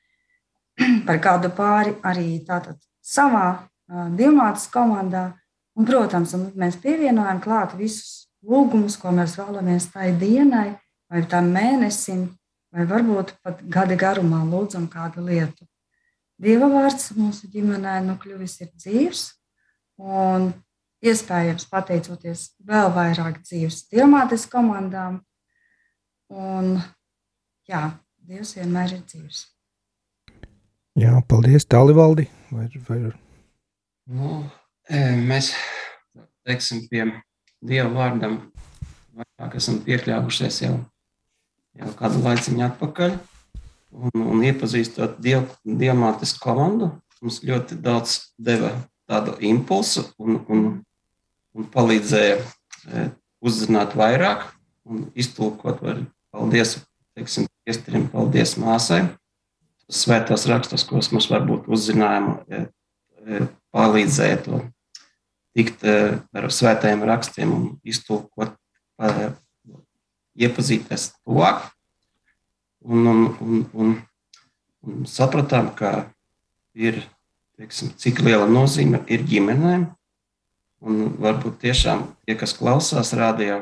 par 1.07 1.23
kādu 1.23 1.53
pāri 1.55 1.95
arī 2.03 2.43
tātad 2.47 2.81
savā 3.03 3.47
uh, 3.55 4.09
diamātas 4.19 4.67
komandā. 4.71 5.33
Un, 5.79 5.87
protams, 5.87 6.35
un 6.35 6.51
mēs 6.57 6.77
pievienojam 6.77 7.41
klāt 7.41 7.73
visus 7.79 8.22
lūgumus, 8.43 8.97
ko 9.01 9.13
mēs 9.15 9.37
vēlamies 9.39 9.91
tai 9.93 10.13
dienai, 10.19 10.73
vai 11.11 11.27
tam 11.31 11.53
mēnesim, 11.55 12.25
vai 12.73 12.87
varbūt 12.89 13.37
pat 13.45 13.61
gada 13.69 13.99
garumā 13.99 14.43
lūdzam 14.49 14.89
kādu 14.91 15.25
lietu. 15.27 15.67
Dieva 16.43 16.67
vārds 16.73 17.13
mūsu 17.15 17.47
ģimenē 17.53 18.01
nu 18.07 18.17
kļuvis 18.19 18.61
ir 18.65 18.73
dzīves, 18.75 19.29
Un 20.03 20.49
iespējams, 21.05 21.67
pateicoties 21.71 22.47
vēl 22.67 22.91
vairāk 22.95 23.43
dzīves 23.45 23.85
diamātes 23.93 24.47
komandām. 24.51 25.21
Un, 26.33 26.79
jā, 27.69 27.91
Dievs 28.23 28.55
vienmēr 28.55 28.95
ir 28.95 29.03
dzīves. 29.03 29.45
Jā, 30.99 31.17
paldies, 31.29 31.67
Tālivaldi. 31.67 32.29
Vai, 32.53 32.69
vai... 32.87 32.99
Nu, 34.13 34.37
e, 34.87 35.01
mēs 35.19 35.51
teiksim, 36.47 36.85
pie 36.91 37.09
Dieva 37.63 37.91
vārdam 37.95 38.41
vairāk 39.15 39.59
esam 39.61 39.77
piekļāvušies 39.87 40.57
jau, 40.65 40.73
jau 41.79 41.93
kādu 41.99 42.23
laiciņu 42.25 42.65
atpakaļ. 42.67 43.15
Un, 43.93 44.25
un 44.25 44.41
iepazīstot 44.49 45.19
diev, 45.23 45.45
diamātes 45.63 46.33
komandu, 46.41 46.89
mums 47.21 47.43
ļoti 47.45 47.77
daudz 47.85 48.17
deva 48.41 48.73
tādu 49.07 49.37
impulsu 49.45 50.07
un, 50.19 50.41
un, 50.49 50.65
un 51.53 51.69
palīdzēja 51.75 52.39
e, 52.41 53.07
uzzināt 53.45 53.95
vairāk 54.01 54.49
un 54.89 55.07
iztulkot. 55.15 55.85
Var, 55.85 56.03
paldies, 56.35 56.79
teiksim, 57.15 57.47
iestrim, 57.69 58.09
paldies 58.11 58.57
māsai. 58.59 59.05
Svētās 59.93 60.49
rakstos, 60.49 60.87
ko 60.89 60.99
mums 61.13 61.29
varbūt 61.31 61.69
uzzinājuma 61.71 62.39
e, 62.49 62.65
e, 63.23 63.45
palīdzēja 63.77 64.45
to 64.49 64.65
tikt 65.57 65.85
ar 65.85 66.49
svētajiem 66.49 67.05
rakstiem 67.09 67.53
un 67.53 67.65
iztulkot, 67.85 68.55
iepazīties 70.39 71.11
tuvāk. 71.23 71.67
Un, 72.83 73.07
un, 73.07 73.27
un, 73.41 73.67
un, 73.73 73.91
un 74.83 75.03
sapratām, 75.07 75.71
ka 75.79 75.93
ir 76.75 77.03
teiksim, 77.59 77.93
cik 77.99 78.23
liela 78.27 78.49
nozīme 78.51 79.03
ir 79.13 79.27
ģimenēm. 79.29 79.91
Un 80.83 81.03
varbūt 81.23 81.61
tiešām 81.63 82.09
tie, 82.27 82.35
kas 82.35 82.57
klausās 82.59 83.13
radio, 83.15 83.61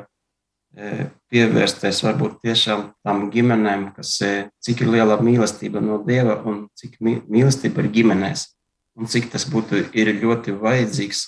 e, 0.72 1.10
pievērsties 1.28 2.00
varbūt 2.06 2.38
tiešām 2.46 2.86
tam 3.04 3.26
ģimenēm, 3.34 3.90
kas 3.98 4.14
cik 4.64 4.80
ir 4.86 4.92
liela 4.94 5.18
mīlestība 5.20 5.82
no 5.84 5.98
Dieva 6.06 6.38
un 6.48 6.62
cik 6.80 6.96
mīlestība 7.04 7.84
ir 7.84 7.90
ģimenēs. 7.98 8.46
Un 8.96 9.10
cik 9.10 9.28
tas 9.34 9.44
būtu 9.48 9.84
ļoti 9.92 10.56
vajadzīgs 10.56 11.20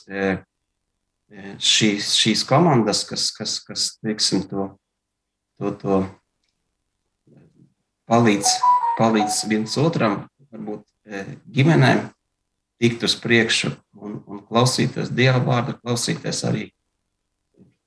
šīs, 1.62 2.12
šīs 2.18 2.44
komandas, 2.48 3.04
kas, 3.08 3.30
kas, 3.36 3.58
kas 3.64 3.86
teiksim, 4.02 4.44
to, 4.50 4.68
to, 5.58 5.72
to 5.80 6.00
palīdz, 8.10 8.56
palīdz 8.98 9.44
viens 9.50 9.76
otram, 9.80 10.24
varbūt 10.52 10.84
ģimenēm 11.52 12.06
tikt 12.82 13.04
uz 13.06 13.14
priekšu 13.22 13.72
un, 14.02 14.16
un 14.26 14.40
klausīties 14.42 15.12
Dieva 15.14 15.38
vārdu, 15.44 15.76
klausīties 15.82 16.42
arī, 16.48 16.64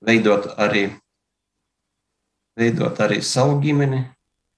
veidot 0.06 0.48
arī, 0.56 0.88
veidot 2.56 3.02
arī 3.04 3.20
savu 3.26 3.58
ģimeni, 3.64 4.06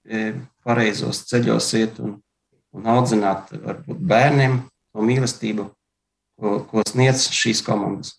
e, 0.06 0.30
pareizos 0.62 1.24
ceļos 1.26 1.72
iet 1.80 1.98
un, 2.04 2.14
un 2.70 2.86
audzināt 2.94 3.50
varbūt 3.50 3.98
bērniem 4.12 4.60
to 4.92 5.08
mīlestību, 5.10 5.66
ko, 6.38 6.54
ko 6.70 6.86
sniedz 6.86 7.28
šīs 7.34 7.64
komandas. 7.66 8.14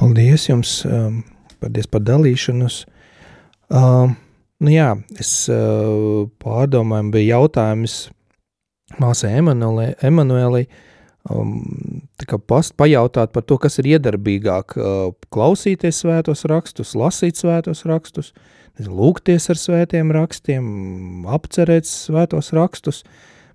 Paldies 0.00 0.46
jums, 0.48 0.78
um, 0.88 1.18
paldies 1.60 1.88
par 1.92 2.00
dalīšanos. 2.08 2.84
Um, 3.68 4.14
nu 4.64 4.72
jā, 4.72 4.94
es 5.20 5.32
uh, 5.52 6.24
pārdomāju, 6.40 7.10
bija 7.12 7.36
jautājums 7.36 8.06
māsai 9.00 9.34
Emanuēlai, 9.36 10.64
um, 11.28 11.52
past, 12.48 12.72
pajautāt 12.80 13.34
par 13.36 13.44
to, 13.44 13.58
kas 13.60 13.76
ir 13.82 13.90
iedarbīgāk 13.92 14.78
uh, 14.78 15.12
klausīties 15.36 16.00
svētos 16.00 16.46
rakstus, 16.48 16.96
lasīt 16.96 17.36
svētos 17.36 17.84
rakstus, 17.84 18.32
lūgties 18.80 19.50
ar 19.52 19.60
svētiem 19.60 20.16
rakstiem, 20.16 20.64
apcerēt 21.28 21.84
svētos 21.84 22.54
rakstus, 22.56 23.04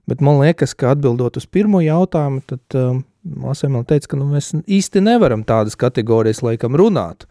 bet 0.05 0.21
man 0.21 0.43
liekas, 0.43 0.77
ka 0.77 0.93
atbildot 0.93 1.41
uz 1.41 1.49
pirmo 1.49 1.81
jautājumu, 1.81 2.45
tad 2.53 2.77
uh, 2.77 3.01
māsai 3.25 3.69
man 3.73 3.85
teica, 3.89 4.11
ka 4.11 4.19
nu, 4.19 4.27
mēs 4.29 4.53
īsti 4.53 5.03
nevaram 5.03 5.43
tādas 5.47 5.77
kategorijas 5.79 6.43
laikam 6.45 6.77
runāt, 6.77 7.25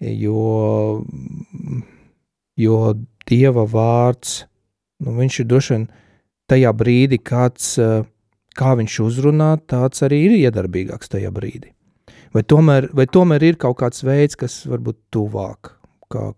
jo, 0.00 1.04
jo 2.56 2.78
Dieva 3.30 3.66
vārds, 3.68 4.44
nu, 5.04 5.14
viņš 5.18 5.42
ir 5.42 5.50
droši 5.50 5.74
vien 5.74 5.84
tajā 6.50 6.72
brīdī, 6.74 7.20
kāds, 7.22 7.74
kā 8.58 8.72
viņš 8.80 8.96
uzrunā, 9.04 9.52
tāds 9.70 10.02
arī 10.06 10.24
ir 10.26 10.38
iedarbīgāks 10.40 11.12
tajā 11.12 11.30
brīdī. 11.34 11.74
Vai 12.34 12.42
tomēr, 12.46 12.88
vai 12.94 13.06
tomēr 13.10 13.44
ir 13.46 13.58
kaut 13.60 13.80
kāds 13.80 14.04
veids, 14.06 14.38
kas 14.38 14.62
varbūt 14.70 14.98
tuvāk, 15.14 15.74
kā, 16.10 16.30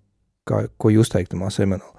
kā, 0.49 0.65
ko 0.81 0.93
jūs 0.93 1.12
teiktu, 1.12 1.41
māsai 1.41 1.67
Emanuela? 1.67 1.93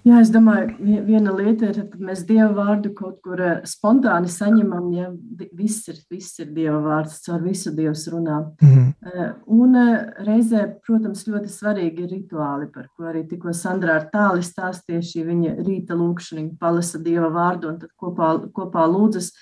Jā, 0.00 0.16
es 0.22 0.30
domāju, 0.32 0.78
viena 1.04 1.32
lieta 1.36 1.68
ir, 1.68 1.78
ka 1.90 1.98
mēs 2.00 2.22
dievu 2.28 2.54
vārdu 2.56 2.92
kaut 2.96 3.18
kur 3.24 3.40
eh, 3.44 3.58
spontāni 3.68 4.30
saņemam, 4.32 4.86
ja 4.96 5.10
viss 5.56 5.90
ir, 5.92 5.98
viss 6.08 6.40
ir 6.40 6.54
dieva 6.56 6.78
vārds, 6.84 7.18
caur 7.26 7.42
visu 7.44 7.72
dievs 7.76 8.06
runā. 8.12 8.38
Mm. 8.64 8.86
Un 9.52 9.76
eh, 9.76 9.92
reizē, 10.24 10.64
protams, 10.86 11.26
ļoti 11.28 11.52
svarīgi 11.52 12.06
ir 12.06 12.14
rituāli, 12.14 12.70
par 12.72 12.88
ko 12.96 13.10
arī 13.10 13.26
tikko 13.28 13.52
Sandrā 13.56 13.98
ar 14.00 14.08
tāli 14.14 14.46
stāstīja 14.46 15.04
šī 15.04 15.26
viņa 15.28 15.54
rīta 15.60 15.98
lūkšana, 16.00 16.46
viņa 16.46 16.56
palasa 16.62 17.02
dieva 17.04 17.28
vārdu 17.34 17.74
un 17.74 17.78
tad 17.84 17.92
kopā, 18.00 18.32
kopā 18.56 18.86
lūdzas. 18.88 19.34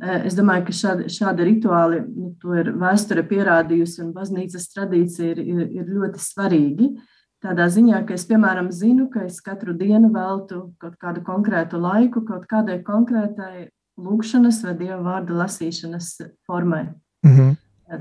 Es 0.00 0.32
domāju, 0.32 0.64
ka 0.64 0.74
šādi, 0.74 1.10
šādi 1.12 1.44
rituāli, 1.44 2.02
nu, 2.08 2.32
to 2.40 2.54
ir 2.56 2.72
vēsture 2.80 3.22
pierādījusi 3.30 4.00
un 4.06 4.14
baznīcas 4.16 4.70
tradīcija 4.72 5.34
ir, 5.34 5.42
ir, 5.44 5.64
ir 5.76 5.90
ļoti 5.92 6.22
svarīgi. 6.24 6.92
Uh, 6.94 7.16
Tādā 7.40 7.70
ziņā, 7.72 8.02
ka 8.04 8.12
es, 8.18 8.26
piemēram, 8.28 8.68
zinu, 8.74 9.06
ka 9.12 9.24
es 9.24 9.38
katru 9.40 9.72
dienu 9.72 10.10
veltu 10.12 10.74
kaut 10.80 10.98
kādu 11.00 11.22
konkrētu 11.24 11.80
laiku, 11.80 12.20
kaut 12.28 12.44
kādai 12.50 12.82
konkrētai 12.84 13.70
lūkšanas 14.00 14.60
vai 14.66 14.74
dieva 14.76 15.00
vārdu 15.06 15.38
lasīšanas 15.38 16.12
formai. 16.48 16.84
Mm 17.24 17.36
-hmm. 17.36 17.56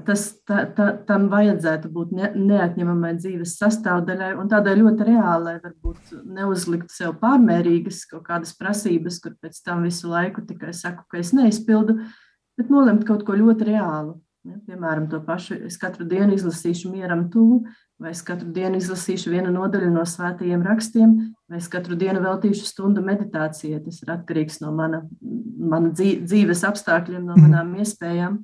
Tas 0.06 0.24
tā, 0.46 0.68
tā, 0.78 0.92
tam 1.08 1.30
vajadzētu 1.32 1.90
būt 1.90 2.12
ne, 2.14 2.28
neatņemamai 2.36 3.16
dzīves 3.18 3.56
sastāvdaļai 3.58 4.36
un 4.38 4.50
tādai 4.52 4.76
ļoti 4.78 5.08
reālai, 5.08 5.56
varbūt 5.64 6.12
neuzlikt 6.26 6.92
sev 6.94 7.16
pārmērīgas 7.22 8.04
kaut 8.12 8.28
kādas 8.28 8.54
prasības, 8.58 9.18
kur 9.24 9.34
pēc 9.42 9.64
tam 9.66 9.82
visu 9.88 10.12
laiku 10.12 10.42
tikai 10.46 10.74
saku, 10.78 11.04
ka 11.10 11.18
es 11.18 11.34
neizpildu, 11.34 11.96
bet 12.58 12.70
nolemt 12.70 13.08
kaut 13.08 13.26
ko 13.26 13.34
ļoti 13.34 13.72
reālu. 13.72 14.20
Ja, 14.48 14.56
piemēram, 14.70 15.10
to 15.12 15.20
pašu 15.20 15.58
es 15.68 15.76
katru 15.80 16.06
dienu 16.08 16.32
izlasīšu 16.38 16.94
mieram 16.94 17.26
tuvu, 17.32 17.60
vai 18.00 18.14
es 18.14 18.22
katru 18.24 18.48
dienu 18.56 18.80
izlasīšu 18.80 19.34
vienu 19.34 19.52
nodaļu 19.52 19.90
no 19.92 20.06
svētajiem 20.08 20.64
rakstiem, 20.64 21.18
vai 21.52 21.60
es 21.60 21.68
katru 21.72 21.98
dienu 22.00 22.22
veltīšu 22.24 22.64
stundu 22.70 23.04
meditācijai. 23.04 23.82
Tas 23.84 24.00
ir 24.00 24.14
atkarīgs 24.16 24.62
no 24.64 24.72
mana, 24.76 25.02
mana 25.60 25.92
dzīves 25.92 26.64
apstākļiem, 26.70 27.26
no 27.26 27.36
mhm. 27.36 27.50
manām 27.50 27.76
iespējām, 27.84 28.40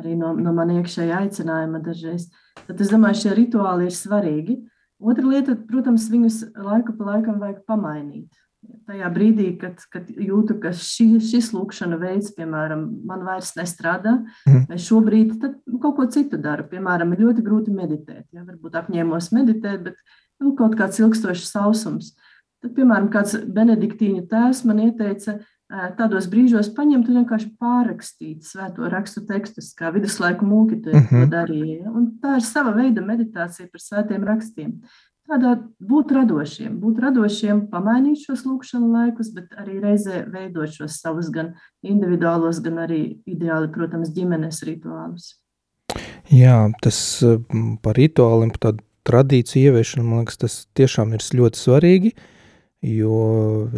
arī 0.00 0.18
no, 0.20 0.34
no 0.36 0.52
mana 0.56 0.76
iekšējā 0.82 1.24
aicinājuma 1.24 1.80
dažreiz. 1.88 2.28
Tad 2.66 2.84
es 2.84 2.92
domāju, 2.92 3.22
šie 3.22 3.34
rituāli 3.40 3.88
ir 3.88 3.96
svarīgi. 3.96 4.60
Otra 5.00 5.24
lieta, 5.24 5.56
protams, 5.70 6.10
viņus 6.12 6.42
laiku 6.60 6.92
pa 6.98 7.14
laikam 7.14 7.40
vajag 7.40 7.64
pamainīt 7.64 8.28
tajā 8.88 9.10
brīdī, 9.14 9.48
kad, 9.60 9.82
kad 9.92 10.08
jūtu, 10.10 10.56
ka 10.62 10.72
šī, 10.76 11.20
šis 11.24 11.50
lūkšana 11.54 11.98
veids, 12.00 12.32
piemēram, 12.36 12.86
man 13.06 13.22
vairs 13.26 13.52
nestrādā, 13.58 14.16
mm. 14.48 14.64
vai 14.70 14.80
šobrīd 14.80 15.36
kaut 15.82 15.94
ko 15.96 16.08
citu 16.12 16.40
daru. 16.40 16.66
Piemēram, 16.70 17.14
ir 17.14 17.24
ļoti 17.26 17.44
grūti 17.46 17.74
meditēt. 17.74 18.26
Ja? 18.34 18.44
Varbūt 18.46 18.78
apņēmos 18.82 19.30
meditēt, 19.36 19.86
bet 19.88 20.00
nu, 20.42 20.54
kaut 20.58 20.76
kāds 20.78 21.00
ilgstošs 21.02 21.52
sausums. 21.52 22.14
Tad, 22.60 22.74
piemēram, 22.76 23.08
kāds 23.12 23.38
benediktīņu 23.48 24.26
tēvs 24.30 24.64
man 24.68 24.84
ieteica 24.88 25.38
tādos 25.96 26.26
brīžos 26.30 26.72
paņemt 26.74 27.08
un 27.10 27.20
vienkārši 27.20 27.52
pārrakstīt 27.60 28.46
svēto 28.46 28.88
rakstu 28.90 29.22
tekstus, 29.28 29.70
kā 29.78 29.92
viduslaiku 29.94 30.46
mūki 30.46 30.80
to 30.82 30.90
mm 30.90 31.06
-hmm. 31.06 31.28
darīja. 31.30 31.76
Ja? 31.84 31.90
Un 31.94 32.10
tā 32.22 32.36
ir 32.40 32.44
sava 32.44 32.74
veida 32.74 33.04
meditācija 33.06 33.68
par 33.70 33.80
svētiem 33.80 34.26
rakstiem 34.26 34.80
tādā 35.30 35.54
būt 35.92 36.12
radošiem, 36.16 36.74
būt 36.82 37.00
radošiem, 37.04 37.64
pamainīt 37.70 38.24
šos 38.24 38.42
lūkšanu 38.48 38.90
laikus, 38.90 39.30
bet 39.36 39.54
arī 39.60 39.78
reizē 39.82 40.24
veidot 40.30 40.72
šos 40.74 40.98
savus 41.02 41.30
gan 41.34 41.54
individuālos, 41.86 42.60
gan 42.64 42.82
arī 42.86 43.00
ideāli, 43.30 43.70
protams, 43.74 44.12
ģimenes 44.16 44.62
rituālus. 44.66 45.36
Jā, 46.30 46.68
tas 46.82 46.98
par 47.82 47.98
rituāliem, 47.98 48.52
par 48.54 48.68
tādu 48.68 48.84
tradīciju 49.08 49.70
ieviešanu, 49.70 50.06
man 50.06 50.22
liekas, 50.22 50.38
tas 50.42 50.58
tiešām 50.78 51.16
ir 51.16 51.24
ļoti 51.40 51.58
svarīgi, 51.58 52.12
jo 52.90 53.16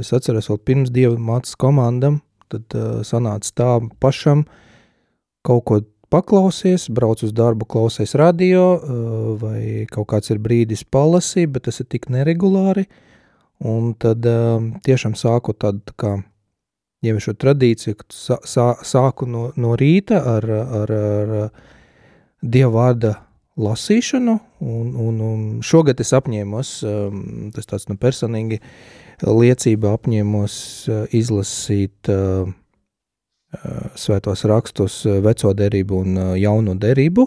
es 0.00 0.12
atceros 0.12 0.50
vēl 0.50 0.60
pirms 0.66 0.92
Dieva 0.92 1.16
mācas 1.16 1.56
komandam, 1.58 2.20
tad 2.52 2.76
uh, 2.76 3.00
sanāca 3.06 3.54
tā 3.56 3.70
pašam 4.02 4.44
kaut 5.46 5.64
ko 5.68 5.80
paklausies, 6.12 6.88
brauc 6.92 7.22
uz 7.24 7.32
darbu, 7.32 7.66
klausies 7.68 8.14
radio, 8.18 8.64
eh, 8.76 8.90
vai 9.40 9.60
kaut 9.90 10.10
kāds 10.12 10.32
ir 10.32 10.42
brīdis 10.42 10.84
palasīt, 10.84 11.52
bet 11.54 11.68
tas 11.68 11.80
ir 11.80 11.88
tik 11.88 12.10
neregulāri. 12.12 12.86
Un 13.62 13.94
tad 13.94 14.26
eh, 14.26 14.70
tiešām 14.84 15.16
sāku 15.18 15.54
tādu 15.56 15.82
tā 15.88 15.96
kā 15.96 16.12
ieviešot 17.02 17.40
tradīciju, 17.42 17.98
ka 17.98 18.08
sā, 18.14 18.38
sā, 18.46 18.66
sāku 18.86 19.26
no, 19.26 19.50
no 19.56 19.74
rīta 19.78 20.22
ar, 20.36 20.48
ar, 20.82 20.92
ar 20.92 21.36
Dieva 22.42 22.72
vārda 22.74 23.12
lasīšanu, 23.62 24.32
un, 24.66 24.86
un, 24.98 25.20
un 25.22 25.42
šogad 25.62 26.00
es 26.02 26.12
apņēmos, 26.18 26.72
eh, 26.86 27.20
tas 27.56 27.70
tāds 27.70 27.88
nu 27.88 27.96
personīgi 28.00 28.60
liecība 29.22 29.92
apņēmos 29.94 30.54
izlasīt 31.14 32.08
uh, 32.10 32.48
svētos 33.98 34.44
rakstus, 34.48 35.02
veco 35.24 35.52
derību 35.56 35.98
un 36.04 36.20
jauno 36.40 36.74
derību. 36.78 37.26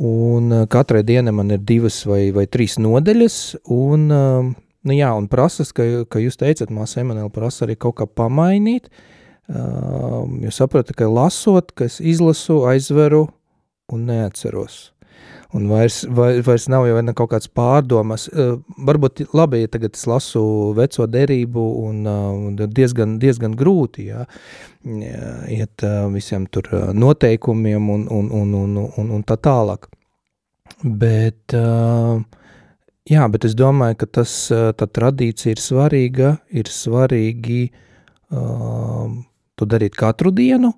Un 0.00 0.54
katrai 0.72 1.02
dienai 1.04 1.34
man 1.36 1.52
ir 1.52 1.60
divas 1.68 1.98
vai, 2.08 2.30
vai 2.32 2.46
trīs 2.48 2.78
nodeļas, 2.80 3.34
un, 3.76 4.06
nu 4.08 4.96
jā, 4.96 5.10
un 5.12 5.26
prasas, 5.28 5.74
ka, 5.76 5.84
ka 6.08 6.22
jūs 6.22 6.40
teicat, 6.40 6.72
māsa 6.72 7.02
Emanuela 7.02 7.28
prasa 7.32 7.66
arī 7.66 7.76
kaut 7.76 7.98
kā 7.98 8.06
pamainīt, 8.08 8.88
jo 9.50 10.54
sapratu, 10.56 10.96
ka 10.96 11.10
lasot, 11.10 11.74
ka 11.76 11.84
es 11.90 12.00
izlasu, 12.00 12.62
aizveru 12.70 13.26
un 13.92 14.08
neatceros 14.08 14.86
un 15.52 15.66
vairs, 15.66 16.04
vai, 16.08 16.40
vairs 16.46 16.68
nav 16.70 16.86
jau 16.86 16.98
kaut 17.18 17.30
kāds 17.32 17.50
pārdomas. 17.50 18.28
Uh, 18.30 18.58
varbūt 18.86 19.24
labi, 19.34 19.64
ja 19.64 19.70
tagad 19.70 19.96
es 19.98 20.06
lasu 20.06 20.42
veco 20.76 21.06
derību 21.10 21.64
un 21.86 22.10
uh, 22.10 22.66
diezgan, 22.66 23.18
diezgan 23.22 23.56
grūti, 23.58 24.10
jā, 24.12 24.26
iet 25.50 25.86
uh, 25.86 26.06
visiem 26.14 26.46
tur 26.46 26.70
noteikumiem 26.94 27.90
un, 27.90 28.06
un, 28.10 28.30
un, 28.30 28.54
un, 28.62 28.76
un, 28.86 29.10
un 29.18 29.24
tā 29.26 29.36
tālāk. 29.40 29.90
Bet, 30.80 31.52
jā, 33.10 33.24
bet 33.28 33.44
es 33.44 33.56
domāju, 33.58 33.98
ka 34.00 34.06
tas, 34.20 34.32
tā 34.48 34.86
tradīcija 34.86 35.52
ir 35.52 35.60
svarīga, 35.60 36.30
ir 36.56 36.70
svarīgi 36.72 37.66
to 38.30 39.68
darīt 39.68 39.98
katru 39.98 40.32
dienu 40.32 40.70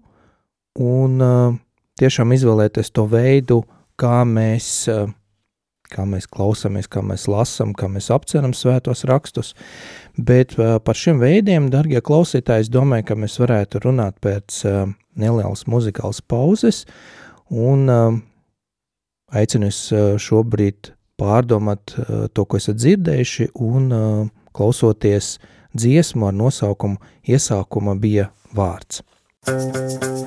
un 0.83 1.23
tiešām 2.01 2.35
izvēlēties 2.35 2.91
to 2.97 3.05
veidu, 3.13 3.61
uh, 3.61 3.82
kā 4.03 4.23
mēs, 4.27 4.69
kā 5.93 6.07
mēs 6.09 6.27
klausāmies, 6.33 6.89
kā 6.91 7.03
mēs 7.07 7.29
lasām, 7.31 7.75
kā 7.79 7.89
mēs 7.93 8.11
apceram 8.15 8.55
svētos 8.57 9.05
rakstus. 9.09 9.53
Bet 10.19 10.57
par 10.59 10.99
šiem 10.99 11.23
veidiem, 11.23 11.71
darbie 11.73 12.03
klausītāji, 12.05 12.67
es 12.67 12.73
domāju, 12.73 13.05
ka 13.13 13.19
mēs 13.23 13.39
varētu 13.43 13.85
runāt 13.87 14.19
pēc 14.25 14.63
nelielas 15.19 15.67
muzikālas 15.71 16.23
pauzes. 16.25 16.85
Un 17.53 17.87
aicinu 19.33 19.71
jūs 19.71 19.83
šobrīd 20.25 20.93
pārdomāt 21.21 21.95
to, 22.35 22.45
ko 22.45 22.59
esat 22.59 22.81
dzirdējuši, 22.81 23.53
un 23.63 24.31
klausoties 24.57 25.37
dziesmu 25.77 26.29
ar 26.29 26.37
nosaukumu 26.37 26.97
Iesākuma 27.29 27.95
bija 28.01 28.31
vārds. 28.57 29.05
Iesākumā 29.47 30.23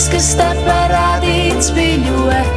viss, 0.00 0.08
kas 0.12 0.28
tā 0.38 0.48
parādīts, 0.64 1.68
bija 1.76 1.98
ļoti 2.06 2.49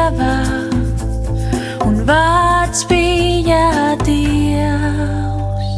pie 0.00 0.16
dieva, 0.16 0.34
un 1.84 2.04
vārds 2.06 2.84
bija 2.88 3.96
dievs. 4.04 5.68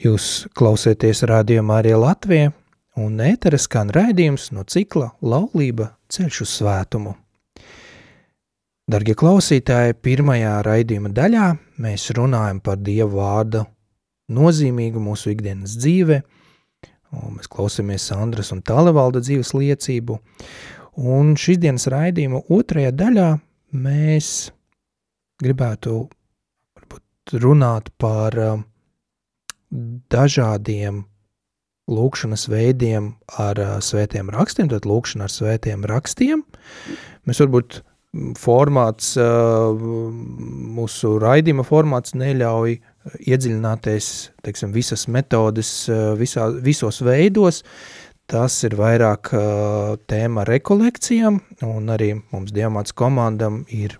Jūs 0.00 0.46
klausieties 0.56 1.22
rādījumā 1.28 1.82
arī 1.82 1.92
Latvijā, 1.98 2.52
un 2.96 3.20
ētera 3.20 3.58
skan 3.60 3.90
raidījums 3.92 4.50
no 4.56 4.64
cikla 4.64 5.12
Laulība 5.20 5.90
ceļš 6.08 6.40
uz 6.46 6.54
svētumu. 6.60 7.14
Dargie 8.90 9.14
klausītāji, 9.14 10.00
pirmajā 10.02 10.56
raidījuma 10.66 11.12
daļā 11.14 11.50
mēs 11.78 12.08
runājam 12.16 12.58
par 12.64 12.80
Dievu 12.80 13.20
vārdu 13.20 13.66
nozīmīgu 14.30 15.02
mūsu 15.02 15.30
ikdienas 15.34 15.76
dzīve, 15.78 16.22
un 17.16 17.36
mēs 17.36 17.50
klausāmies 17.50 18.06
Sandras 18.10 18.52
un 18.54 18.62
Talevalda 18.66 19.22
dzīves 19.24 19.52
liecību, 19.56 20.18
un 21.10 21.34
šīs 21.38 21.60
dienas 21.62 21.88
raidījuma 21.90 22.44
otrajā 22.52 22.92
daļā 22.94 23.28
mēs 23.72 24.50
gribētu 25.42 26.04
varbūt 26.76 27.36
runāt 27.42 27.90
par 28.00 28.36
um, 28.44 28.64
dažādiem 30.12 31.04
lūkšanas 31.90 32.46
veidiem 32.50 33.14
ar 33.42 33.60
uh, 33.60 33.76
svētiem 33.82 34.30
rakstiem, 34.34 34.70
tad 34.70 34.86
lūkšana 34.86 35.26
ar 35.26 35.34
svētiem 35.34 35.86
rakstiem. 35.90 36.44
Mēs 37.26 37.42
varbūt 37.42 37.80
mm, 37.80 38.36
formāts, 38.38 39.14
uh, 39.18 39.74
mūsu 40.78 41.16
raidījuma 41.22 41.66
formāts 41.66 42.14
neļauj 42.18 42.78
iedziļināties, 43.20 44.10
teiksim, 44.44 44.74
visas 44.76 45.06
metodes, 45.08 45.72
uh, 45.88 46.12
visā, 46.18 46.50
visos 46.64 47.00
veidos, 47.06 47.62
tas 48.30 48.60
ir 48.66 48.76
vairāk 48.78 49.32
uh, 49.34 49.96
tēma 50.10 50.44
rekolekcijām, 50.48 51.40
un 51.66 51.90
arī 51.92 52.12
mums 52.32 52.54
Diamāts 52.54 52.94
komandam 52.96 53.64
ir 53.68 53.98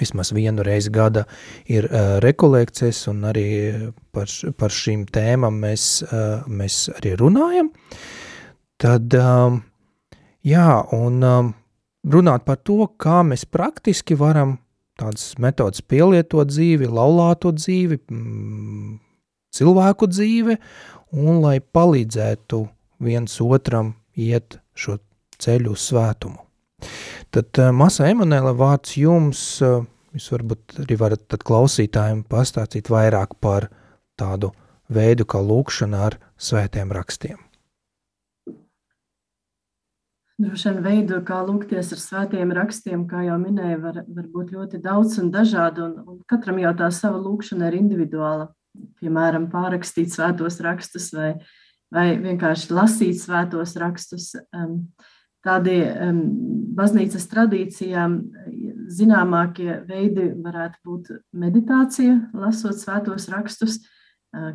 vismaz 0.00 0.32
vienu 0.32 0.64
reizi 0.66 0.90
gada 0.92 1.24
ir 1.64 1.88
uh, 1.88 2.18
rekolekcijas, 2.24 3.06
un 3.12 3.24
arī 3.30 3.46
par, 4.12 4.30
par 4.58 4.74
šīm 4.74 5.06
tēmām 5.12 5.60
mēs, 5.62 5.86
uh, 6.06 6.44
mēs 6.48 6.86
arī 6.98 7.14
runājam. 7.20 7.70
Tad, 8.82 9.14
um, 9.16 9.62
jā, 10.44 10.68
un 10.92 11.22
um, 11.24 11.54
runāt 12.12 12.44
par 12.44 12.60
to, 12.60 12.82
kā 13.00 13.22
mēs 13.24 13.46
praktiski 13.48 14.18
varam 14.18 14.58
tādas 15.00 15.34
metodas 15.42 15.82
pielietot 15.84 16.48
dzīvi, 16.50 16.88
laulāto 16.88 17.52
dzīvi, 17.54 18.00
mm, 18.10 18.96
cilvēku 19.56 20.08
dzīve, 20.10 20.56
un 21.16 21.40
lai 21.44 21.58
palīdzētu 21.60 22.62
viens 23.06 23.38
otram 23.44 23.94
iet 24.16 24.58
šo 24.76 24.98
ceļu 25.42 25.76
uz 25.76 25.88
svētumu. 25.90 26.40
Tad 27.32 27.60
uh, 27.60 27.72
Masa 27.76 28.08
Emanēla 28.10 28.52
vārds 28.56 28.96
jums, 29.00 29.42
uh, 29.64 29.84
jūs 30.16 30.28
varbūt 30.32 30.78
arī 30.84 30.98
varat 31.00 31.24
tad 31.32 31.44
klausītājiem 31.46 32.24
pastāstīt 32.28 32.90
vairāk 32.92 33.36
par 33.40 33.68
tādu 34.16 34.52
veidu 34.92 35.26
kā 35.28 35.40
lūkšana 35.42 36.06
ar 36.08 36.20
svētiem 36.40 36.92
rakstiem. 36.94 37.45
Droši 40.36 40.68
vien 40.68 40.82
veidu, 40.84 41.18
kā 41.24 41.38
lūgties 41.48 41.94
ar 41.94 42.00
svētiem 42.00 42.50
rakstiem, 42.52 43.06
kā 43.08 43.22
jau 43.24 43.38
minēju, 43.40 43.78
var, 43.80 44.02
var 44.04 44.26
būt 44.34 44.50
ļoti 44.52 44.80
daudz 44.84 45.14
un 45.22 45.30
dažādi, 45.32 45.80
un, 45.80 45.94
un 46.04 46.18
katram 46.28 46.58
jau 46.60 46.74
tā 46.76 46.90
sava 46.92 47.16
lūkšana 47.24 47.70
ir 47.70 47.78
individuāla. 47.78 48.50
Piemēram, 49.00 49.46
pārrakstīt 49.48 50.12
svētos 50.12 50.60
rakstus 50.60 51.08
vai, 51.16 51.30
vai 51.88 52.10
vienkārši 52.20 52.68
lasīt 52.76 53.22
svētos 53.22 53.72
rakstus. 53.80 54.34
Tādi 55.46 55.78
baznīcas 56.76 57.24
tradīcijām 57.32 58.18
zināmākie 58.92 59.70
veidi 59.88 60.28
varētu 60.36 60.82
būt 60.84 61.12
meditācija, 61.32 62.18
lasot 62.36 62.76
svētos 62.76 63.30
rakstus, 63.32 63.80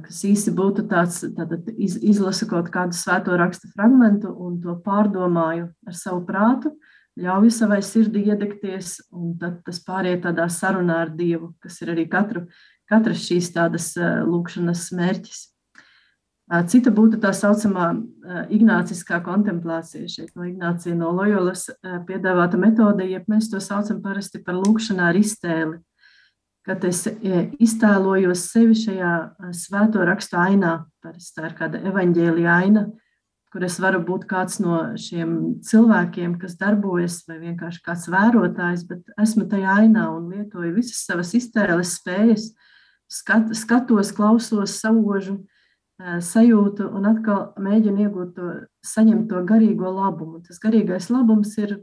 kas 0.05 0.21
īsi 0.27 0.53
būtu 0.55 0.85
tāds, 0.89 1.21
tātad 1.37 1.69
iz, 1.77 1.97
izlasu 1.97 2.47
kaut 2.49 2.69
kādu 2.73 2.97
svēto 2.97 3.35
rakstu 3.39 3.71
fragmentu 3.73 4.31
un 4.31 4.59
to 4.61 4.75
pārdomāju 4.85 5.69
ar 5.87 5.97
savu 5.97 6.23
prātu, 6.27 6.73
ļauju 7.19 7.51
savai 7.53 7.81
sirdī 7.83 8.27
iedegties, 8.29 8.99
un 9.11 9.35
tad 9.39 9.61
tas 9.65 9.81
pāriet 9.83 10.23
tādā 10.25 10.47
sarunā 10.51 11.01
ar 11.05 11.15
Dievu, 11.15 11.53
kas 11.63 11.81
ir 11.83 11.93
arī 11.95 12.07
katru, 12.11 12.45
katras 12.91 13.25
šīs 13.25 13.51
tādas 13.55 13.93
lūkšanas 13.97 14.89
mērķis. 14.95 15.47
Cita 16.67 16.91
būtu 16.91 17.15
tā 17.23 17.29
saucamā 17.31 17.93
ignāciskā 18.51 19.21
kontemplācija. 19.23 20.09
Šeit 20.11 20.33
no 20.35 20.43
Ignācija 20.49 20.97
no 20.99 21.13
Loyolas 21.15 21.69
piedāvāta 22.07 22.59
metode, 22.59 23.05
jeb 23.07 23.29
mēs 23.31 23.47
to 23.53 23.61
saucam 23.63 24.01
parasti 24.03 24.41
par 24.43 24.59
lūkšanā 24.59 25.13
ar 25.13 25.19
iztēli 25.19 25.79
kad 26.67 26.83
es 26.85 27.05
e, 27.09 27.45
iztēlojos 27.61 28.47
sevi 28.51 28.75
šajā 28.77 29.13
e, 29.17 29.53
svēto 29.57 30.03
rakstu 30.05 30.37
ainā. 30.39 30.81
Tā 31.01 31.13
ir 31.47 31.55
kāda 31.57 31.81
evaņģēlija 31.89 32.57
aina, 32.61 32.85
kur 33.51 33.65
es 33.67 33.79
varu 33.83 33.99
būt 34.05 34.27
kāds 34.29 34.59
no 34.63 34.79
šiem 34.99 35.61
cilvēkiem, 35.65 36.37
kas 36.41 36.55
darbojas, 36.59 37.21
vai 37.27 37.39
vienkārši 37.41 37.81
kāds 37.85 38.07
vērotājs, 38.13 38.85
bet 38.89 39.09
esmu 39.19 39.47
tajā 39.51 39.79
ainā 39.83 40.05
un 40.13 40.29
lietoju 40.31 40.75
visas 40.77 41.01
savas 41.07 41.33
iztēles 41.37 41.97
spējas, 41.97 42.51
skat, 43.11 43.51
skatos, 43.57 44.13
klausos, 44.15 44.77
saužu, 44.79 45.41
sajūtu 46.01 46.87
un 46.97 47.05
atkal 47.09 47.41
mēģinu 47.61 48.05
iegūt 48.05 48.33
to, 48.37 48.49
saņemt 48.85 49.27
to 49.29 49.41
garīgo 49.47 49.91
labumu. 49.93 50.41
Tas 50.45 50.59
garīgais 50.63 51.09
labums 51.13 51.53
ir 51.61 51.75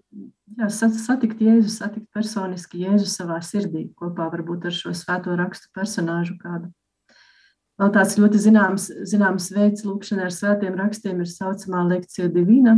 jā, 0.58 0.68
satikt 0.70 1.42
Jēzu, 1.44 1.70
satikt 1.70 2.08
personiski 2.14 2.82
Jēzu 2.82 3.08
savā 3.10 3.38
sirdī, 3.44 3.88
kopā 3.98 4.28
varbūt 4.32 4.68
ar 4.70 4.74
šo 4.74 4.94
svēto 4.96 5.36
rakstu 5.38 5.70
personāžu 5.76 6.38
kādu. 6.42 6.72
Vēl 7.78 7.92
tāds 7.94 8.16
ļoti 8.18 8.42
zināms, 8.42 8.88
zināms 9.06 9.52
veids 9.54 9.84
lūkšanai 9.86 10.26
ar 10.26 10.34
svētiem 10.34 10.78
rakstiem 10.80 11.20
ir 11.22 11.30
saucamā 11.30 11.84
lekcija 11.92 12.26
divina, 12.34 12.74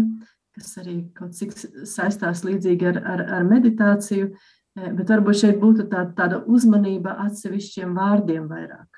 kas 0.56 0.74
arī 0.82 0.98
kaut 1.16 1.32
cik 1.38 1.54
saistās 1.88 2.44
līdzīgi 2.44 2.90
ar, 2.90 3.00
ar, 3.14 3.24
ar 3.38 3.48
meditāciju, 3.48 4.34
bet 4.76 5.08
varbūt 5.08 5.40
šeit 5.40 5.60
būtu 5.62 5.88
tā, 5.88 6.04
tāda 6.16 6.42
uzmanība 6.44 7.16
atsevišķiem 7.24 7.96
vārdiem 7.96 8.50
vairāk 8.50 8.89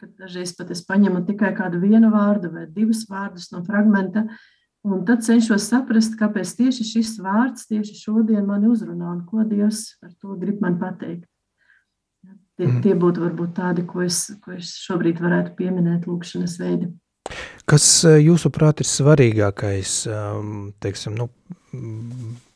kad 0.00 0.12
dažreiz 0.20 0.52
pat 0.56 0.70
es 0.74 0.82
paņemu 0.86 1.24
tikai 1.28 1.52
kādu 1.56 1.80
vienu 1.82 2.10
vārdu 2.12 2.50
vai 2.52 2.66
divus 2.72 3.04
vārdus 3.10 3.48
no 3.52 3.62
fragmenta, 3.66 4.26
un 4.86 5.04
tad 5.08 5.24
cenšos 5.26 5.68
saprast, 5.70 6.18
kāpēc 6.20 6.52
tieši 6.58 6.86
šis 6.86 7.16
vārds 7.22 7.66
tieši 7.70 7.96
šodien 7.98 8.46
mani 8.46 8.70
uzrunā 8.70 9.08
un 9.14 9.24
ko 9.28 9.46
Dievs 9.48 9.96
ar 10.04 10.12
to 10.20 10.36
grib 10.40 10.60
man 10.64 10.78
pateikt. 10.82 11.26
Tie, 12.56 12.64
mm. 12.64 12.78
tie 12.84 12.94
būtu 12.96 13.20
varbūt 13.20 13.52
tādi, 13.58 13.84
ko 13.84 14.00
es, 14.06 14.30
ko 14.40 14.54
es 14.56 14.70
šobrīd 14.80 15.20
varētu 15.20 15.52
pieminēt 15.58 16.06
lūkšanas 16.08 16.54
veidi. 16.62 16.88
Kas 17.68 17.84
eh, 18.08 18.20
jūsuprāt 18.24 18.80
ir 18.80 18.88
svarīgākais, 18.88 19.96
ehm, 20.08 20.54
teiksim, 20.80 21.18
nu, 21.18 21.28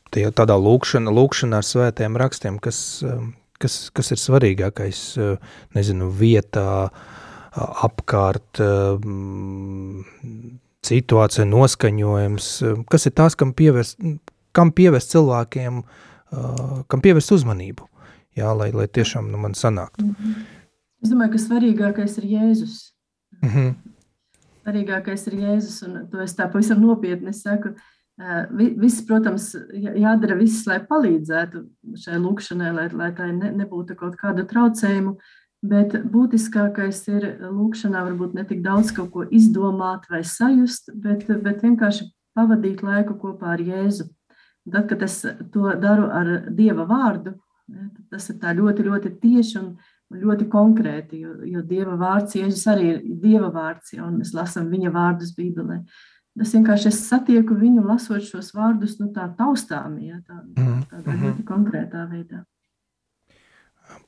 tie, 0.09 0.25
tādā 0.33 0.57
lūkšana, 0.57 1.13
lūkšana 1.13 1.59
ar 1.61 1.67
svētiem 1.67 2.17
rakstiem, 2.17 2.57
kas, 2.63 2.79
ehm, 3.05 3.33
kas, 3.61 3.77
kas 3.93 4.09
ir 4.15 4.21
svarīgākais, 4.23 5.03
eh, 5.21 5.51
nezinu, 5.77 6.09
vietā, 6.17 6.71
uh, 6.87 7.21
apkārt, 7.55 8.61
situācija, 10.87 11.45
noskaņojums, 11.45 12.49
kas 12.91 13.07
ir 13.09 13.15
tās, 13.17 13.35
kam 13.39 13.53
pievērst, 13.57 13.99
kam 14.55 14.71
pievērst 14.75 15.13
cilvēkiem, 15.15 15.83
kam 16.87 17.03
pievērst 17.03 17.35
uzmanību, 17.35 17.87
jā, 18.39 18.51
lai, 18.55 18.71
lai 18.75 18.87
tiešām 18.87 19.29
nu, 19.31 19.37
man 19.37 19.53
sanāktu. 19.57 20.05
Mm 20.05 20.15
-hmm. 20.17 20.49
Es 21.01 21.09
domāju, 21.09 21.31
ka 21.33 21.37
svarīgākais 21.41 22.17
ir 22.21 22.25
Jēzus. 22.29 22.75
Mm 23.41 23.49
-hmm. 23.49 23.73
Svarīgākais 24.65 25.27
ir 25.27 25.33
Jēzus, 25.33 25.81
un 25.87 26.07
to 26.11 26.21
es 26.21 26.35
tā 26.37 26.51
pavisam 26.51 26.81
nopietni 26.81 27.33
saku. 27.33 27.73
Viss, 28.77 29.01
protams, 29.07 29.55
jādara 29.73 30.35
viss, 30.37 30.67
lai 30.67 30.79
palīdzētu 30.79 31.63
šai 31.97 32.19
lūkšanai, 32.21 32.73
lai, 32.73 32.89
lai 32.93 33.11
tā 33.11 33.31
ne, 33.33 33.51
nebūtu 33.51 33.95
kaut 33.95 34.15
kāda 34.15 34.45
traucējuma. 34.45 35.15
Bet 35.61 35.93
būtiskākais 36.09 37.03
ir 37.11 37.25
lūkšanā 37.45 38.01
varbūt 38.07 38.33
ne 38.33 38.45
tik 38.49 38.63
daudz 38.65 38.89
kaut 38.97 39.11
ko 39.13 39.25
izdomāt 39.29 40.07
vai 40.09 40.23
sajust, 40.25 40.89
bet, 40.97 41.27
bet 41.27 41.61
vienkārši 41.61 42.07
pavadīt 42.33 42.81
laiku 42.81 43.13
kopā 43.21 43.53
ar 43.53 43.61
Jēzu. 43.61 44.07
Tad, 44.71 44.87
kad 44.89 45.05
es 45.05 45.21
to 45.53 45.75
daru 45.81 46.09
ar 46.09 46.31
Dieva 46.49 46.87
vārdu, 46.89 47.35
tas 48.09 48.29
ir 48.29 48.41
ļoti, 48.57 48.85
ļoti 48.89 49.13
tieši 49.21 49.57
un 49.61 49.71
ļoti 50.11 50.47
konkrēti, 50.51 51.21
jo, 51.23 51.37
jo 51.47 51.61
Dieva 51.65 51.95
vārds, 51.99 52.35
Jēzus 52.35 52.65
arī 52.73 52.89
ir 52.95 52.99
Dieva 53.21 53.51
vārds, 53.53 53.93
ja, 53.95 54.05
un 54.05 54.19
mēs 54.19 54.33
lasām 54.37 54.69
viņa 54.73 54.91
vārdus 54.93 55.33
Bībelē. 55.37 55.81
Es 56.41 56.53
vienkārši 56.55 56.87
es 56.89 57.01
satieku 57.09 57.57
viņu, 57.59 57.83
lasot 57.85 58.23
šos 58.23 58.53
vārdus, 58.55 58.97
nu, 59.01 59.09
tā 59.15 59.27
taustāmi, 59.37 60.07
ja, 60.09 60.21
tā, 60.25 60.39
mhm, 60.41 60.85
tādā 60.89 61.05
mm 61.05 61.17
-hmm. 61.17 61.25
ļoti 61.25 61.43
konkrētā 61.47 62.05
veidā. 62.09 62.45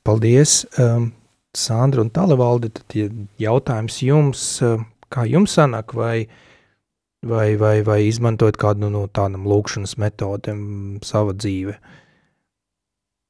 Paldies! 0.02 0.64
Um, 0.78 1.12
Sandra 1.56 2.02
un 2.02 2.10
Talevaldi, 2.10 2.70
tad 2.74 2.96
jautājums 3.40 4.00
jums, 4.02 4.42
eh, 4.62 4.82
kā 5.14 5.24
jums 5.30 5.54
sanāk, 5.54 5.94
vai, 5.94 6.26
vai, 7.22 7.54
vai, 7.56 7.82
vai 7.86 8.00
izmantojat 8.08 8.58
kādu 8.60 8.90
no 8.90 9.06
tādām 9.06 9.46
lūkšanas 9.46 9.96
metodēm 10.02 10.98
sava 11.02 11.34
dzīve? 11.34 11.78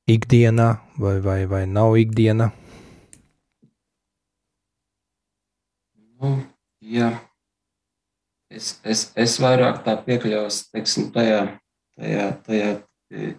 Ikdienā 0.08 0.68
vai, 1.00 1.18
vai, 1.24 1.38
vai 1.48 1.64
nav 1.66 1.96
ikdiena? 1.96 2.50
Nu, 6.20 6.36
jā. 6.80 7.12
Es, 8.54 8.78
es, 8.84 9.08
es 9.16 9.38
vairāk 9.42 9.82
tā 9.84 9.96
teiksim, 10.04 11.08
tajā, 11.14 11.40
tajā, 11.98 12.26
tajā 12.46 12.68
e, 13.10 13.32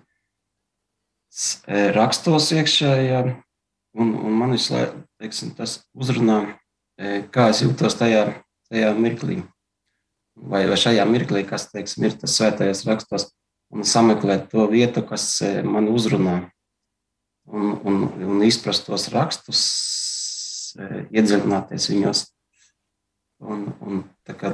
rakstos 1.95 2.49
iekšējā, 2.57 3.21
Un, 3.95 4.11
un 4.27 4.33
man 4.35 4.51
laiku 4.51 5.05
teiksim, 5.21 5.53
tas 5.55 5.77
uzrunā, 5.95 6.39
e, 6.99 7.21
kā 7.31 7.47
es 7.53 7.61
jūtos 7.63 7.95
tajā, 7.95 8.25
tajā 8.67 8.89
mirklī. 8.99 9.39
Vai, 10.35 10.65
vai 10.67 10.75
šajā 10.79 11.05
mirklī, 11.07 11.45
kas 11.47 11.69
teiksim, 11.71 12.03
ir 12.03 12.17
tas 12.19 12.35
svētajos 12.35 12.83
rakstos, 12.89 13.29
un 13.71 13.87
sameklēt 13.87 14.49
to 14.51 14.65
vietu, 14.71 15.05
kas 15.07 15.29
e, 15.47 15.53
man 15.63 15.87
uzrunā. 15.93 16.41
Un, 17.45 17.71
un, 17.87 18.03
un 18.25 18.43
izprast 18.43 18.83
tos 18.89 19.07
rakstus, 19.13 19.63
e, 20.75 21.05
iedziļināties 21.15 21.87
viņos. 21.93 22.25
Un, 23.47 23.63
un, 23.79 24.03
kā, 24.27 24.51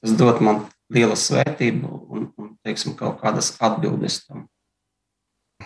tas 0.00 0.16
dod 0.16 0.40
man 0.44 0.64
lielu 0.94 1.20
svētību 1.20 2.00
un, 2.08 2.26
un 2.40 2.52
teiksim, 2.64 2.96
kaut 2.96 3.20
kādas 3.20 3.52
atbildes 3.60 4.22
tam. 4.24 4.48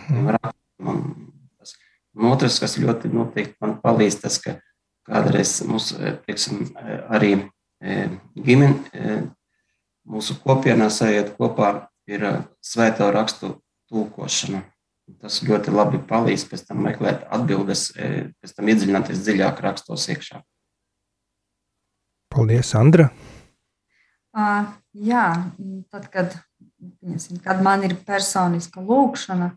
Mhm. 0.09 0.55
Man 0.79 1.28
Un 2.19 2.27
otrs, 2.33 2.59
kas 2.59 2.75
ļoti 2.81 3.11
noteikti 3.13 3.55
man 3.63 3.77
palīdz, 3.79 4.17
tas, 4.25 4.39
ka 4.43 4.57
kādreiz 5.07 5.53
mums, 5.67 5.93
teiksim, 6.27 6.65
arī 7.07 7.31
ģimene, 7.79 9.21
mūsu 10.09 10.35
kopienā 10.43 10.89
sajiet 10.91 11.31
kopā, 11.37 11.87
ir 12.09 12.25
svēto 12.65 13.07
rakstu 13.13 13.53
tulkošana. 13.89 14.65
Tas 15.23 15.39
ļoti 15.45 15.71
labi 15.73 16.01
palīdz 16.09 16.45
pēc 16.51 16.67
tam 16.67 16.83
meklēt 16.85 17.23
atbildes, 17.33 17.87
pēc 17.95 18.53
tam 18.57 18.69
iedziļināties 18.69 19.23
dziļāk 19.25 19.63
rakstos 19.65 20.05
iekšā. 20.13 20.43
Paldies, 22.29 22.75
Andra! 22.77 23.07
Uh, 24.37 24.67
jā, 24.93 25.23
tad, 25.89 26.05
kad, 26.13 26.35
kad 27.41 27.63
man 27.65 27.87
ir 27.87 27.95
personiska 28.05 28.83
lūkšana, 28.85 29.49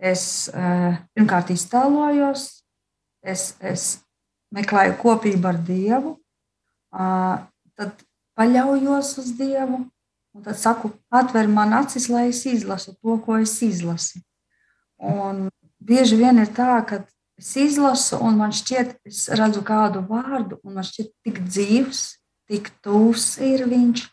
es 0.00 0.48
uh, 0.54 0.96
pirmkārt 1.14 1.52
iztēlojos, 1.52 2.46
es, 3.20 3.54
es 3.60 3.86
meklēju 4.54 4.96
kopību 5.02 5.50
ar 5.50 5.60
Dievu, 5.66 6.16
uh, 6.96 7.44
tad 7.76 8.00
paļaujos 8.38 9.12
uz 9.20 9.32
Dievu, 9.38 9.84
un 10.34 10.44
tad 10.46 10.58
saku, 10.58 10.92
atver 11.12 11.48
man 11.50 11.74
acis, 11.76 12.08
lai 12.08 12.30
es 12.30 12.42
izlasu 12.48 12.96
to, 12.96 13.18
ko 13.24 13.36
es 13.40 13.58
izlasu. 13.66 14.22
Un 15.00 15.48
bieži 15.80 16.18
vien 16.20 16.40
ir 16.40 16.48
tā, 16.56 16.78
ka 16.86 17.02
es 17.40 17.52
izlasu, 17.60 18.18
un 18.24 18.40
man 18.40 18.54
šķiet, 18.56 18.96
es 19.08 19.26
redzu 19.36 19.64
kādu 19.66 20.04
vārdu, 20.08 20.60
un 20.64 20.78
man 20.78 20.86
šķiet, 20.86 21.12
tik 21.26 21.42
dzīves, 21.44 22.02
tik 22.50 22.72
tūs 22.84 23.36
ir 23.44 23.66
viņš. 23.68 24.08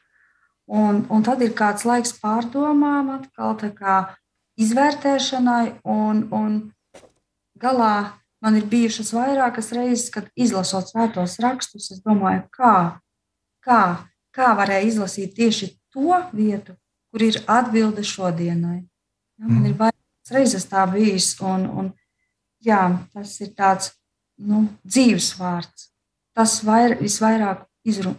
Un, 0.67 1.06
un 1.08 1.23
tad 1.23 1.41
ir 1.43 1.54
kāds 1.56 1.86
laiks 1.88 2.12
pārdomām, 2.19 3.13
atkal 3.15 3.56
tā 3.60 3.71
kā 3.76 4.00
izvērtēšanai, 4.58 5.80
un, 5.86 6.24
un 6.34 6.56
galā 7.60 8.13
man 8.43 8.58
ir 8.58 8.65
bijušas 8.70 9.13
vairākas 9.15 9.72
reizes, 9.76 10.10
kad 10.13 10.30
izlasot 10.36 10.91
svētos 10.91 11.38
rakstus, 11.43 11.91
es 11.93 12.02
domāju, 12.06 12.46
kā, 12.54 12.76
kā, 13.65 13.82
kā 14.34 14.54
varēja 14.58 14.89
izlasīt 14.91 15.36
tieši 15.38 15.72
to 15.93 16.22
vietu, 16.34 16.78
kur 17.12 17.26
ir 17.26 17.39
atbilde 17.50 18.04
šodienai. 18.06 18.82
Ja, 19.38 19.46
man 19.48 19.65
ir 19.70 19.78
vairāk 19.78 20.34
reizes 20.34 20.65
tā 20.70 20.84
bijis. 20.89 21.34
Un, 21.41 21.65
un, 21.70 21.91
jā, 22.63 22.82
tas 23.13 23.36
ir 23.43 23.54
tāds 23.58 23.93
nu, 24.38 24.65
dzīves 24.86 25.34
vārds. 25.39 25.89
Tas 26.38 26.60
vair, 26.65 26.98
visvairāk 27.02 27.65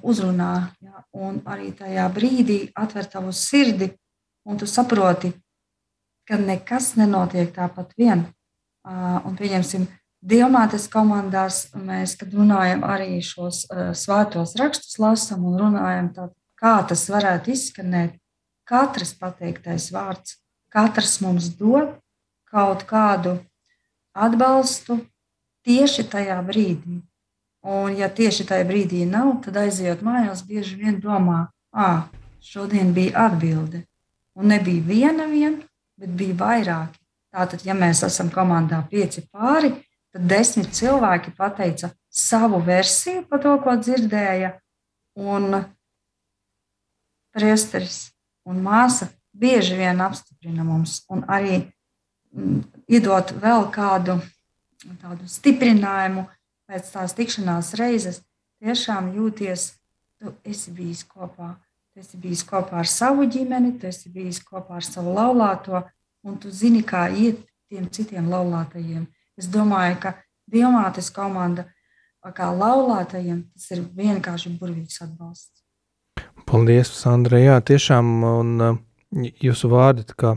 uzrunā, 0.03 0.53
jā, 0.81 1.03
un 1.15 1.43
arī 1.47 1.73
tajā 1.77 2.07
brīdī 2.15 2.61
atver 2.75 3.07
tavu 3.11 3.35
sirdi, 3.37 3.91
un 4.49 4.59
tu 4.59 4.67
saproti, 4.67 5.31
ka 6.29 6.39
nekas 6.41 6.93
nenotiek 7.01 7.55
tāpat 7.57 7.95
vien. 7.99 8.27
Un, 8.89 9.37
pieņemsim, 9.39 9.89
Dievmātes 10.19 10.89
komandās 10.91 11.69
mēs, 11.79 12.17
kad 12.19 12.33
runājam 12.35 12.83
arī 12.83 13.21
šos 13.23 13.61
svētos 13.95 14.57
rakstus, 14.59 14.97
lasām 14.99 15.45
un 15.47 15.55
runājam, 15.61 16.09
tā, 16.11 16.25
kā 16.59 16.75
tas 16.91 17.05
varētu 17.07 17.53
izskanēt. 17.55 18.17
Katrs 18.67 19.15
pateiktais 19.17 19.87
vārds 19.95 20.35
katrs 20.69 21.21
mums 21.21 21.49
dod 21.57 21.97
kaut 22.51 22.85
kādu 22.89 23.39
atbalstu 24.13 25.01
tieši 25.67 26.05
tajā 26.13 26.39
brīdī. 26.45 27.01
Un, 27.69 27.93
ja 27.99 28.09
tieši 28.09 28.47
tajā 28.49 28.65
brīdī 28.69 29.05
nav, 29.09 29.41
tad 29.45 29.59
aizejot 29.65 30.05
mājās, 30.07 30.45
bieži 30.47 30.79
vien 30.81 31.01
domā, 31.03 31.49
ah, 31.73 32.07
šodien 32.41 32.95
bija 32.97 33.27
atbilde. 33.29 33.83
Un 34.39 34.53
nebija 34.53 34.85
viena, 34.87 35.27
vien, 35.27 35.59
bet 35.99 36.15
bija 36.19 36.37
vairāki. 36.39 37.01
Tātad, 37.35 37.65
ja 37.67 37.75
mēs 37.77 38.01
esam 38.07 38.31
komandā 38.33 38.81
pieci 38.89 39.27
pāri, 39.29 39.75
tad 40.15 40.25
desmit 40.31 40.73
cilvēki 40.75 41.35
pateica 41.37 41.91
savu 42.09 42.63
versiju 42.65 43.27
par 43.29 43.43
to, 43.45 43.53
ko 43.63 43.77
dzirdēja. 43.77 44.55
Un 45.19 45.59
priesteris 47.35 48.09
un 48.49 48.63
māsa 48.65 49.11
bieži 49.35 49.77
vien 49.79 50.01
apstiprina 50.01 50.65
mums, 50.65 51.03
un 51.13 51.25
arī 51.29 51.61
mm, 51.61 52.63
iedot 52.89 53.35
vēl 53.43 53.69
kādu 53.75 54.21
tādu 55.03 55.27
stiprinājumu 55.29 56.25
pēc 56.69 56.91
tās 56.93 57.15
tikšanās 57.17 57.75
reizes, 57.81 58.23
tiešām 58.63 59.13
jūties, 59.17 59.73
tu 60.19 60.35
esi 60.47 60.73
bijis 60.75 61.05
kopā. 61.09 61.55
Tu 61.99 62.05
esi 62.05 62.19
bijis 62.23 62.45
kopā 62.47 62.77
ar 62.79 62.87
savu 62.87 63.25
ģimeni, 63.27 63.73
tu 63.83 63.89
esi 63.89 64.07
bijis 64.15 64.37
kopā 64.47 64.77
ar 64.79 64.85
savu 64.87 65.11
laulāto, 65.17 65.81
un 66.23 66.37
tu 66.39 66.53
zini, 66.55 66.85
kā 66.87 67.09
iet 67.11 67.41
tiem 67.67 67.89
citiem 67.91 68.29
laulātajiem. 68.31 69.09
Es 69.35 69.49
domāju, 69.51 69.97
ka 70.05 70.13
Dievmātes 70.47 71.09
komanda 71.11 71.65
kā 72.37 72.53
laulātajiem 72.55 73.41
tas 73.51 73.73
ir 73.75 73.83
vienkārši 73.99 74.53
burvīgs 74.61 75.01
atbalsts. 75.03 75.65
Paldies, 76.47 76.93
Sandra. 77.01 77.41
Jā, 77.43 77.57
tiešām, 77.67 78.15
un 78.29 78.79
jūsu 79.43 79.73
vārdi 79.75 80.07
kā, 80.15 80.37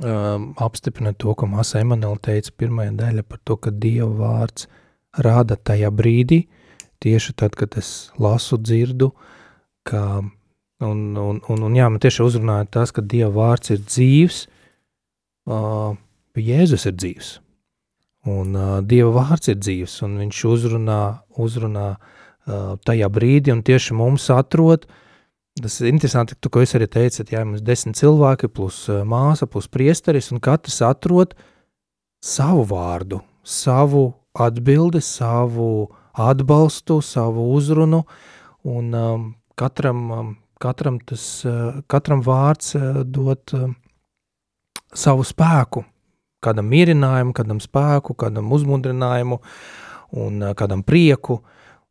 um, 0.00 0.48
apstiprina 0.64 1.12
to, 1.12 1.36
ko 1.36 1.50
Māsa 1.52 1.84
Emanuela 1.84 2.16
teica 2.24 2.56
pirmajā 2.56 2.96
daļā 3.02 3.26
par 3.28 3.44
to, 3.44 3.58
ka 3.60 3.74
Dieva 3.84 4.08
vārds 4.24 4.64
rāda 5.12 5.60
tajā 5.60 5.92
brīdī, 5.92 6.46
tieši 7.04 7.36
tad, 7.36 7.52
kad 7.52 7.76
es 7.76 8.08
lasu, 8.16 8.56
dzirdu, 8.56 9.12
ka, 9.84 10.22
un, 10.84 11.00
un, 11.16 11.40
un, 11.48 11.64
un 11.68 11.76
jā, 11.76 11.88
man 11.90 12.02
tieši 12.02 12.24
uzrunāja 12.26 12.68
tas, 12.78 12.92
ka 12.94 13.02
Dieva 13.02 13.32
vārds 13.34 13.74
ir 13.74 13.82
dzīvs, 13.84 14.44
uh, 15.50 15.96
Jēzus 16.38 16.86
ir 16.86 16.94
dzīvs, 16.94 17.32
un 18.30 18.54
uh, 18.54 18.78
Dieva 18.86 19.10
vārds 19.16 19.50
ir 19.50 19.58
dzīvs, 19.58 19.98
un 20.06 20.16
viņš 20.22 20.44
uzrunā, 20.52 21.02
uzrunā 21.40 21.88
uh, 21.96 22.72
tajā 22.86 23.10
brīdī, 23.10 23.54
un 23.54 23.64
tieši 23.66 23.98
mums 23.98 24.30
atrod, 24.34 24.86
Tas 25.58 25.80
ir 25.80 25.88
interesanti, 25.90 26.36
tu, 26.38 26.50
ko 26.52 26.62
jūs 26.62 26.76
arī 26.78 26.86
teicat, 26.90 27.32
ja 27.32 27.42
mums 27.42 27.62
ir 27.62 27.66
desmit 27.66 27.98
cilvēki, 27.98 28.50
plus 28.54 28.84
māsa, 29.08 29.48
plus 29.50 29.66
priesteris, 29.70 30.30
un 30.30 30.42
katrs 30.42 30.78
atrod 30.86 31.34
savu 32.22 32.64
vārdu, 32.68 33.20
savu 33.42 34.04
atbildi, 34.38 35.02
savu 35.02 35.88
atbalstu, 36.14 37.00
savu 37.02 37.48
uzrunu, 37.56 38.04
un 38.66 38.94
um, 38.94 39.26
katram, 39.58 40.04
um, 40.14 40.30
katram, 40.62 40.98
tas, 41.00 41.24
uh, 41.46 41.80
katram 41.90 42.22
vārds 42.24 42.74
uh, 42.78 43.02
dot 43.04 43.54
uh, 43.56 43.70
savu 44.94 45.26
spēku, 45.26 45.84
kādam 46.44 46.68
mierinājumu, 46.72 47.34
kādam 47.36 47.62
spēku, 47.62 48.16
kādam 48.18 48.52
uzmundrinājumu 48.54 49.40
un 50.18 50.44
kādam 50.56 50.84
prieku, 50.86 51.42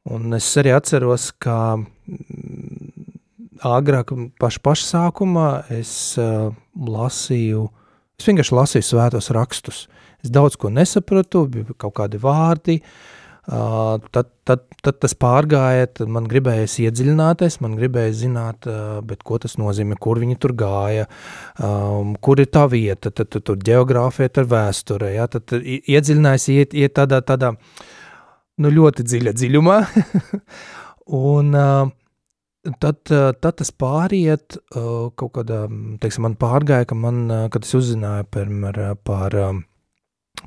un 0.09 0.33
es 0.33 0.47
arī 0.57 0.71
atceros, 0.73 1.29
ka 1.37 1.77
agrāk, 3.67 4.13
paša 4.41 4.63
pašsākumā, 4.65 5.49
es 5.75 5.91
lasīju, 6.17 7.67
es 8.17 8.29
vienkārši 8.29 8.57
lasīju 8.57 8.87
svētos 8.87 9.29
rakstus. 9.35 9.83
Es 10.25 10.33
daudz 10.33 10.57
ko 10.57 10.71
nesapratu, 10.73 11.43
bija 11.51 11.77
kaut 11.77 11.93
kādi 11.99 12.17
vārdi, 12.23 12.79
uh, 12.81 13.16
tad, 13.47 14.27
tad, 14.43 14.63
tad 14.83 14.97
tas 14.99 15.13
pārgāja, 15.15 15.87
tad 15.99 16.11
man 16.11 16.27
gribējās 16.27 16.77
iedziļināties, 16.83 17.59
man 17.63 17.77
gribēja 17.79 18.15
zināt, 18.25 18.67
ko 19.23 19.37
tas 19.39 19.55
nozīmē, 19.59 19.95
kur 20.03 20.19
viņi 20.19 20.35
tur 20.43 20.53
gāja, 20.57 21.05
kur 22.23 22.41
ir 22.43 22.49
tā 22.51 22.65
vieta, 22.71 23.11
tad 23.11 23.31
tu 23.31 23.39
tur 23.39 23.59
geogrāfija 23.63 24.33
ar 24.43 24.49
vēsturē, 24.51 25.13
ja, 25.15 25.29
tad, 25.31 25.47
tad 25.47 25.63
iedziļinājās, 25.63 26.49
iet, 26.55 26.75
iet 26.75 26.97
tādā, 26.99 27.21
tādā, 27.23 27.53
nu 28.59 28.73
ļoti 28.73 29.07
dziļa 29.07 29.35
dziļumā, 29.37 29.79
un 31.31 31.55
tad, 32.83 32.99
tad 33.07 33.49
tas 33.63 33.71
pāriet 33.71 34.59
kaut 34.75 35.33
kādā, 35.39 35.63
teiksim, 36.03 36.27
man 36.27 36.35
pārgāja, 36.35 36.91
ka 36.91 36.99
man, 36.99 37.23
kad 37.53 37.63
es 37.63 37.73
uzzināju 37.79 38.27
par, 38.33 38.53
par, 38.67 38.83
par 39.07 39.41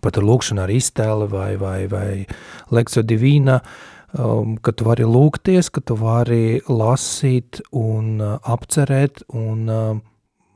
lūkšanu 0.05 0.65
ar 0.65 0.71
iztēli 0.71 1.29
vai, 1.31 1.57
vai, 1.61 1.87
vai 1.91 2.27
lekciju 2.71 3.05
divīna, 3.05 3.61
ka 4.11 4.73
tu 4.75 4.85
vari 4.85 5.07
lūgties, 5.07 5.71
ka 5.71 5.81
tu 5.81 5.95
vari 6.01 6.61
lasīt 6.69 7.61
un 7.71 8.19
apcerēt 8.21 9.23
un 9.33 9.69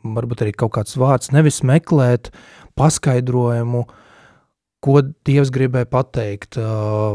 varbūt 0.04 0.42
arī 0.44 0.52
kaut 0.52 0.74
kāds 0.76 0.96
vārds, 1.00 1.32
nevis 1.32 1.62
meklēt 1.62 2.32
paskaidrojumu, 2.76 3.84
ko 4.84 5.00
Dievs 5.24 5.48
gribēja 5.54 5.88
pateikt, 5.88 6.58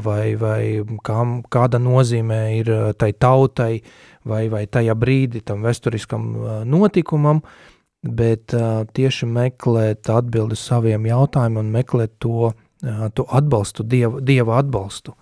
vai, 0.02 0.34
vai 0.40 0.82
kam, 1.06 1.42
kāda 1.54 1.78
nozīmē 1.78 2.40
ir 2.58 2.72
tai 2.98 3.12
tautai, 3.14 3.84
vai, 4.26 4.48
vai 4.50 4.64
tajā 4.66 4.96
brīdī 4.98 5.44
tam 5.46 5.62
vēsturiskam 5.68 6.32
notikumam, 6.66 7.44
bet 8.04 8.56
uh, 8.56 8.84
tieši 8.96 9.28
meklēt 9.28 10.10
atbildi 10.12 10.58
saviem 10.60 11.08
jautājumiem 11.10 11.66
un 11.66 11.72
meklēt 11.74 12.16
to, 12.24 12.52
uh, 12.52 13.08
to 13.16 13.26
atbalstu, 13.28 13.84
dieva, 13.84 14.22
dieva 14.24 14.60
atbalstu. 14.62 15.16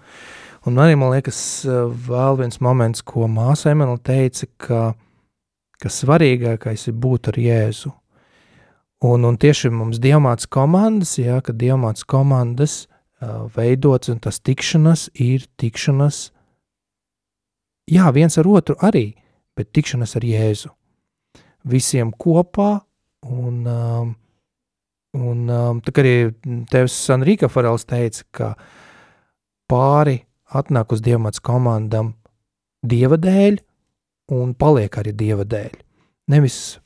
Un 0.68 0.82
arī 0.84 0.98
man 1.00 1.14
liekas 1.14 1.40
vēl 2.10 2.42
viens 2.42 2.60
moments, 2.60 3.02
ko 3.02 3.30
māsa 3.32 3.72
Emela 3.72 3.96
teica, 4.04 4.50
ka, 4.60 4.82
ka 5.80 5.92
svarīgākais 5.92 6.90
ir 6.92 6.98
būt 7.00 7.32
ar 7.32 7.40
Jēzu. 7.40 7.94
Un, 9.08 9.24
un 9.30 9.38
tieši 9.40 9.70
mums 9.72 10.02
diamāts 10.04 10.50
komandas, 10.50 11.16
jā, 11.22 11.38
ka 11.46 11.54
diamāts 11.56 12.04
komandas 12.04 12.82
uh, 13.22 13.46
veidots 13.56 14.12
un 14.12 14.20
tas 14.20 14.42
tikšanas 14.42 15.08
ir 15.14 15.46
tikšanas 15.62 16.28
jā, 17.88 18.10
viens 18.14 18.38
ar 18.38 18.50
otru 18.50 18.76
arī, 18.84 19.12
bet 19.58 19.72
tikšanās 19.76 20.18
ar 20.20 20.26
Jēzu. 20.28 20.74
Visiem 21.68 22.14
kopā, 22.16 22.80
un, 23.28 23.62
um, 23.68 24.14
un 25.18 25.52
um, 25.52 25.82
tā 25.84 25.94
kā 25.94 26.04
arī 26.04 26.16
tevs 26.72 26.96
Sanrīka 27.08 27.50
Farels 27.52 27.88
teica, 27.90 28.24
ka 28.32 28.50
pāri 29.68 30.22
atnāk 30.56 30.96
uz 30.96 31.04
Dievmats 31.04 31.44
komandam 31.44 32.14
Dieva 32.88 33.18
dēļ 33.20 33.60
un 34.38 34.54
paliek 34.56 35.00
arī 35.00 35.14
Dieva 35.18 35.44
dēļ. 35.48 35.74
Nevis 36.32 36.78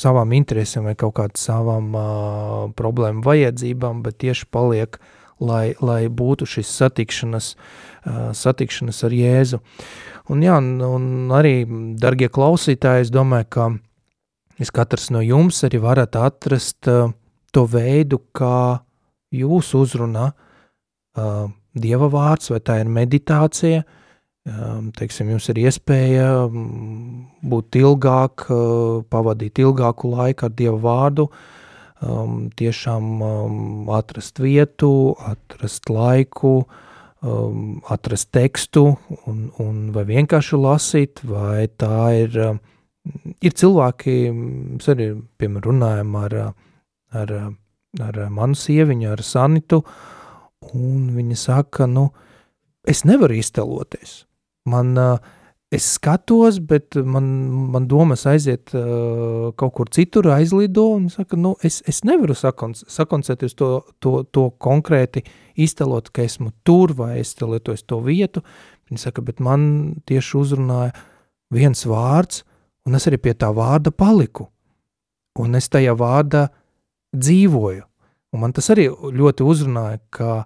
savām 0.00 0.32
interesēm 0.36 0.90
vai 0.90 0.96
kaut 0.98 1.16
kādām 1.16 1.40
savām 1.40 1.94
uh, 1.96 2.66
problēmu 2.76 3.24
vajadzībām, 3.24 4.02
bet 4.04 4.18
tieši 4.20 4.48
paliek, 4.52 4.98
lai, 5.40 5.74
lai 5.80 6.02
būtu 6.12 6.48
šis 6.48 6.72
satikšanas, 6.82 7.54
uh, 7.56 8.28
satikšanas 8.36 9.02
ar 9.08 9.16
Jēzu. 9.16 9.62
Un, 10.32 10.42
jā, 10.44 10.58
un, 10.60 10.82
un 10.84 11.34
arī, 11.36 11.62
dargie 12.00 12.28
klausītāji, 12.32 13.06
es 13.06 13.14
domāju, 13.14 13.48
ka 13.56 13.68
es 14.60 14.72
katrs 14.74 15.10
no 15.14 15.22
jums 15.24 15.62
arī 15.66 15.80
varat 15.82 16.16
atrast 16.18 16.88
uh, 16.90 17.10
to 17.52 17.66
veidu, 17.70 18.20
kā 18.36 18.80
jūs 19.34 19.74
uzrunā 19.76 20.32
uh, 20.32 21.46
Dieva 21.76 22.08
vārds, 22.08 22.48
vai 22.48 22.62
tā 22.64 22.78
ir 22.80 22.88
meditācija, 22.88 23.82
uh, 23.84 23.96
teiksim, 24.96 25.30
jums 25.34 25.48
ir 25.52 25.60
iespēja 25.66 26.30
būt 27.42 27.78
ilgāk, 27.80 28.46
pavadīt 29.10 29.60
ilgāku 29.62 30.12
laiku 30.14 30.46
ar 30.46 30.54
Dieva 30.56 30.78
vārdu, 30.82 31.28
tiešām 32.60 33.22
atrast 33.96 34.38
vietu, 34.44 35.16
atrast 35.16 35.88
laiku, 35.90 36.66
atrast 37.88 38.30
tekstu 38.36 38.84
un, 39.26 39.38
un 39.58 39.78
vai 39.94 40.04
vienkārši 40.04 40.60
lasīt, 40.60 41.24
vai 41.24 41.66
tā 41.80 42.00
ir, 42.20 42.36
ir 43.44 43.56
cilvēki, 43.56 44.16
mēs 44.32 44.92
arī, 44.92 45.10
piemēram, 45.40 45.66
runājam 45.70 46.14
ar, 46.20 46.36
ar, 47.22 47.34
ar 48.08 48.22
manu 48.34 48.58
sieviņu, 48.58 49.10
ar 49.12 49.24
Sanitu, 49.26 49.82
un 50.74 51.10
viņa 51.16 51.40
saka, 51.40 51.88
nu, 51.90 52.08
es 52.86 53.04
nevaru 53.08 53.38
izteloties, 53.38 54.22
Man, 54.66 54.96
es 55.70 55.86
skatos, 55.94 56.58
bet 56.58 56.96
man, 56.98 57.26
man 57.70 57.86
domas 57.90 58.24
aiziet 58.26 58.72
kaut 58.74 59.74
kur 59.78 59.90
citur, 59.94 60.26
aizlido, 60.34 60.88
un 60.96 61.06
saka, 61.12 61.38
nu, 61.38 61.54
es, 61.66 61.80
es 61.86 62.02
nevaru 62.06 62.34
sakoncentrēties 62.34 63.54
to, 63.58 63.70
to, 64.02 64.16
to 64.34 64.48
konkrēti 64.62 65.22
iztelot, 65.54 66.10
ka 66.10 66.26
esmu 66.26 66.50
tur 66.66 66.96
vai 66.98 67.20
es 67.20 67.34
lietoju 67.38 67.86
to 67.86 68.00
vietu. 68.06 68.42
Viņa 68.90 69.06
saka, 69.06 69.22
bet 69.26 69.42
man 69.42 69.62
tieši 70.06 70.36
uzrunāja 70.38 70.92
viens 71.54 71.86
vārds, 71.86 72.42
un 72.86 72.98
es 72.98 73.06
arī 73.10 73.18
pie 73.20 73.34
tā 73.34 73.50
vārda 73.54 73.90
paliku. 73.90 74.48
Un 75.36 75.58
es 75.58 75.68
tajā 75.68 75.92
vārdā 75.98 76.46
dzīvoju. 77.12 77.84
Un 78.32 78.42
man 78.42 78.54
tas 78.56 78.70
arī 78.72 78.88
ļoti 78.90 79.44
uzrunāja, 79.44 80.00
ka 80.10 80.44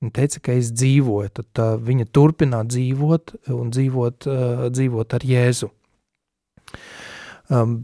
Viņa 0.00 0.14
teica, 0.16 0.40
ka 0.40 0.54
es 0.56 0.70
dzīvoju, 0.72 1.28
tad 1.36 1.60
uh, 1.60 1.74
viņa 1.76 2.06
turpina 2.08 2.62
dzīvot 2.64 3.34
un 3.52 3.68
dzīvot, 3.68 4.26
uh, 4.32 4.62
dzīvot 4.72 5.16
ar 5.18 5.26
Jēzu. 5.28 5.68
Um, 7.52 7.74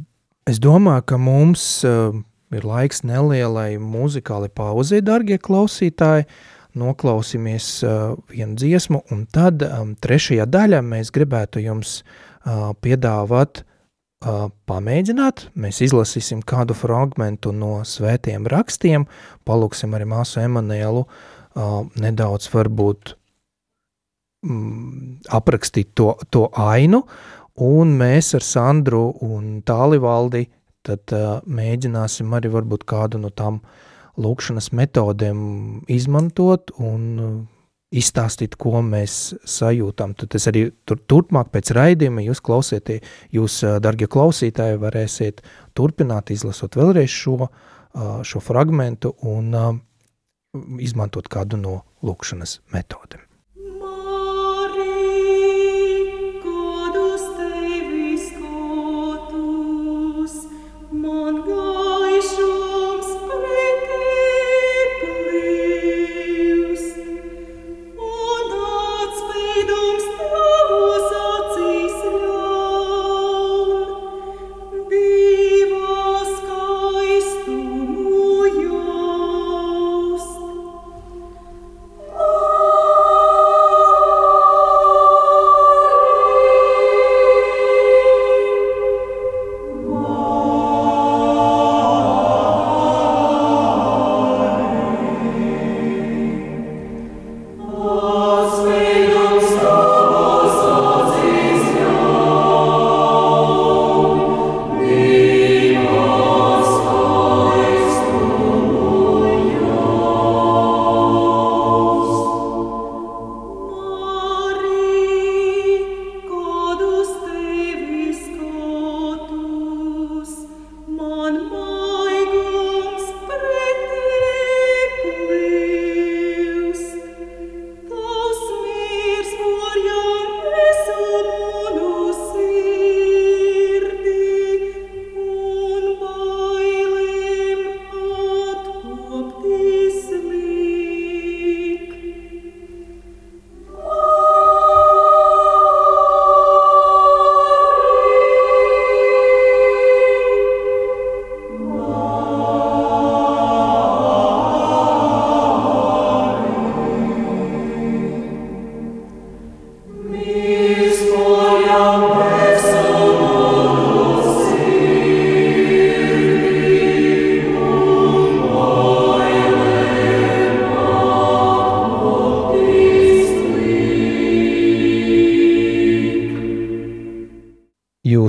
es 0.49 0.57
domāju, 0.65 1.05
ka 1.13 1.19
mums 1.21 1.67
uh, 1.85 2.17
ir 2.57 2.65
laiks 2.65 3.05
nelielai 3.05 3.77
muzikāli 3.77 4.49
pauzē, 4.49 5.03
darbie 5.05 5.37
klausītāji. 5.37 6.25
Noklausīsimies 6.77 7.69
uh, 7.85 8.17
vienu 8.33 8.57
dziesmu, 8.57 9.03
un 9.13 9.27
tad 9.33 9.61
um, 9.69 9.93
trešajā 10.01 10.49
daļā 10.49 10.81
mēs 10.89 11.13
gribētu 11.13 11.61
jums 11.67 11.99
uh, 12.01 12.73
piedāvāt 12.81 13.61
uh, 13.61 13.76
pamēģināt. 14.70 15.47
Mēs 15.59 15.81
izlasīsim 15.87 16.43
kādu 16.47 16.74
fragment 16.77 17.47
no 17.55 17.81
svētiem 17.87 18.47
rakstiem, 18.51 19.07
palūksim 19.47 19.95
arī 19.97 20.09
māsu 20.11 20.43
Emanuelu 20.43 21.07
nedaudz 22.03 22.51
varbūt 22.53 23.14
mm, 24.45 25.24
aprakstīt 25.39 25.95
to, 25.97 26.12
to 26.31 26.47
ainu, 26.53 27.05
un 27.62 27.97
mēs 27.97 28.35
ar 28.37 28.45
Sandru 28.45 29.09
un 29.24 29.62
Tālivaldi 29.66 30.47
tad 30.87 31.12
mēģināsim 31.49 32.35
arī 32.37 32.53
varbūt 32.53 32.85
kādu 32.87 33.18
no 33.22 33.33
tām 33.35 33.61
lūkšanas 34.20 34.70
metodēm 34.77 35.41
izmantot 35.93 36.70
un 36.79 37.47
izstāstīt, 37.95 38.57
ko 38.59 38.80
mēs 38.82 39.37
sajūtam. 39.47 40.14
Tad 40.18 40.34
es 40.39 40.49
arī 40.51 40.66
tur, 40.89 40.99
turpmāk 41.09 41.53
pēc 41.55 41.72
raidījuma 41.76 42.24
jūs 42.26 42.43
klausieties, 42.45 43.05
jūs, 43.34 43.61
dargie 43.82 44.09
klausītāji, 44.11 44.80
varēsiet 44.82 45.45
turpināt 45.76 46.32
izlasot 46.34 46.78
vēlreiz 46.78 47.12
šo, 47.12 47.51
šo 48.26 48.43
fragmentu 48.43 49.14
un 49.22 49.55
izmantot 50.82 51.30
kādu 51.30 51.61
no 51.61 51.78
lūkšanas 52.07 52.61
metodēm. 52.74 53.22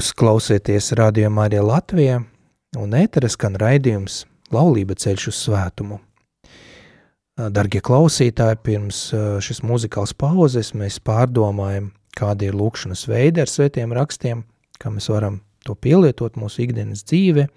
Jūs 0.07 0.15
klausieties 0.15 0.93
Radio 0.95 1.27
Marija 1.27 1.59
Latvijā 1.67 2.21
un 2.79 2.93
ēteres 2.95 3.33
skan 3.35 3.57
raidījums 3.59 4.21
Laulība 4.55 4.95
ceļš 4.95 5.25
uz 5.33 5.39
svētumu. 5.43 5.97
Dargie 7.35 7.81
klausītāji, 7.83 8.59
pirms 8.63 9.01
šis 9.43 9.59
muzikāls 9.67 10.13
pauzes 10.15 10.69
mēs 10.79 11.01
pārdomājam, 11.03 11.89
kādi 12.15 12.47
ir 12.47 12.55
lūkšanas 12.55 13.03
veidi 13.11 13.43
ar 13.43 13.51
svētiem 13.51 13.91
rakstiem, 13.97 14.45
kā 14.79 14.93
mēs 14.95 15.09
varam 15.11 15.41
to 15.67 15.75
pielietot 15.75 16.39
mūsu 16.39 16.63
ikdienas 16.69 17.03
dzīve. 17.03 17.49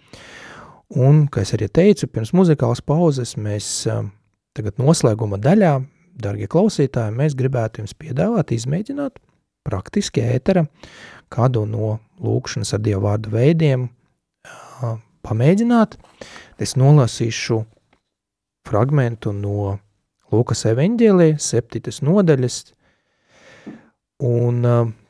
Un, 0.99 1.29
kā 1.31 1.47
es 1.47 1.55
arī 1.55 1.71
teicu, 1.71 2.11
pirms 2.11 2.35
muzikālas 2.35 2.83
pauzes 2.83 3.37
mēs 3.39 3.71
tagad 4.59 4.83
noslēguma 4.83 5.39
daļā, 5.39 5.77
darbie 6.19 6.51
klausītāji, 6.51 7.15
mēs 7.15 7.39
gribētu 7.39 7.85
jums 7.85 7.95
piedāvāt, 7.95 8.51
izmēģināt 8.59 9.23
praktiski 9.71 10.25
ētera 10.25 10.67
kādu 11.31 11.65
no 11.69 11.99
lūkšanas 12.21 12.75
ar 12.77 12.83
Dievu 12.85 13.05
vārdu 13.07 13.33
veidiem 13.35 13.89
pamēģināt. 15.27 15.97
Es 16.61 16.77
nolasīšu 16.81 17.63
fragmentu 18.69 19.33
no 19.37 19.79
Lūkas 20.31 20.63
evaņģēlī, 20.71 21.33
septītas 21.43 22.05
nodaļas, 22.07 22.59
un 24.23 24.61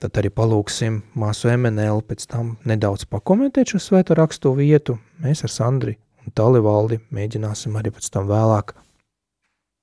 tad 0.01 0.21
arī 0.21 0.31
palūksim 0.33 1.03
māsu 1.21 1.51
Emenēlu 1.53 2.01
pēc 2.09 2.25
tam 2.31 2.55
nedaudz 2.65 3.05
pakomentēt 3.11 3.75
šo 3.75 3.83
svēto 3.85 4.17
rakstu 4.17 4.55
vietu. 4.57 4.97
Mēs 5.21 5.45
ar 5.45 5.53
Sandri 5.53 5.99
un 6.25 6.33
Talivaldi 6.33 7.03
mēģināsim 7.13 7.77
arī 7.77 7.93
pēc 7.93 8.09
tam 8.15 8.31
vēlāk 8.31 8.73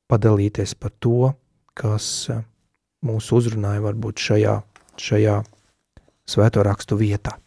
padalīties 0.10 0.74
par 0.80 0.96
to, 1.04 1.34
kas 1.78 2.32
mūs 3.06 3.30
uzrunāja 3.36 3.84
varbūt 3.86 4.24
šajā, 4.24 4.58
šajā 4.98 5.38
svēto 6.28 6.64
rakstu 6.66 6.98
vietā. 7.00 7.38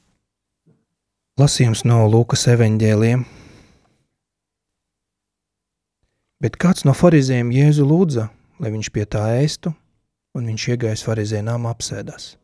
Lasījums 1.41 1.85
no 1.89 2.03
Lūkas 2.11 2.47
evaņģēliem. 2.53 3.23
Bet 6.41 6.57
kāds 6.61 6.87
no 6.89 6.95
farizējiem 6.97 7.53
Jēzu 7.53 7.85
lūdza, 7.85 8.27
lai 8.61 8.73
viņš 8.73 8.91
pie 8.93 9.05
tā 9.09 9.27
ēstu, 9.41 9.73
un 10.37 10.49
viņš 10.49 10.69
iegājis 10.75 11.05
farizēja 11.05 11.45
nama 11.47 11.73
apsēdās. 11.75 12.35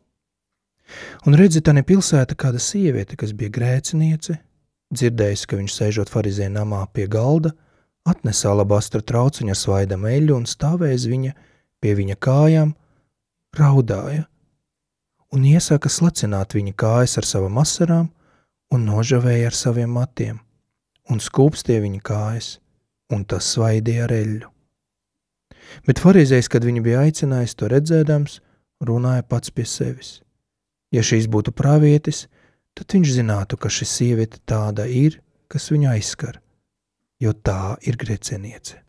Un 1.26 1.34
redzi, 1.34 1.62
tā 1.64 1.74
nepilsēta 1.74 2.36
kāda 2.38 2.60
sieviete, 2.62 3.16
kas 3.18 3.32
bija 3.34 3.50
grēciniece, 3.56 4.36
dzirdējusi, 4.94 5.48
ka 5.48 5.58
viņš 5.58 5.76
sēžot 5.80 6.12
farizēja 6.12 6.52
namā 6.54 6.84
pie 6.94 7.08
galda, 7.10 7.54
atnesa 8.06 8.52
alabastra 8.52 9.02
trauciņa 9.02 9.56
svaidam 9.58 10.06
eļu 10.06 10.36
un 10.36 10.46
stāvēs 10.46 11.08
viņa 11.10 11.34
pie 11.82 11.96
viņa 11.98 12.16
kājām, 12.22 12.76
raudāja 13.56 14.28
un 15.36 15.44
iesaka 15.44 15.90
slacināt 15.92 16.56
viņa 16.56 16.72
kājas 16.80 17.18
ar 17.20 17.28
savām 17.28 17.58
asarām 17.60 18.08
un 18.72 18.86
nožavēja 18.88 19.50
ar 19.50 19.56
saviem 19.56 19.92
matiem, 19.92 20.38
un 21.12 21.20
skūpstie 21.20 21.76
viņa 21.82 22.00
kājas, 22.04 22.56
un 23.12 23.26
tas 23.28 23.50
svaidīja 23.52 24.06
ar 24.06 24.14
eļļu. 24.16 24.52
Bet 25.86 26.00
farizējs, 26.00 26.48
kad 26.48 26.64
viņu 26.64 26.82
bija 26.86 27.02
aicinājis 27.04 27.56
to 27.58 27.68
redzēdams, 27.70 28.40
runāja 28.86 29.26
pats 29.28 29.52
pie 29.52 29.66
sevis. 29.68 30.20
Ja 30.94 31.02
šīs 31.04 31.28
būtu 31.28 31.52
pravietis, 31.52 32.26
tad 32.78 32.94
viņš 32.94 33.14
zinātu, 33.18 33.58
ka 33.60 33.68
šī 33.72 33.88
sieviete 33.90 34.40
tāda 34.46 34.86
ir, 34.88 35.20
kas 35.52 35.68
viņu 35.74 35.90
aizskar, 35.92 36.40
jo 37.20 37.34
tā 37.34 37.76
ir 37.86 37.98
greceniece. 38.00 38.80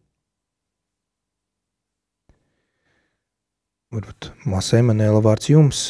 Varbūt 3.91 4.33
māsa 4.45 4.81
Emanēla 4.81 5.23
vārds 5.23 5.49
jums 5.49 5.87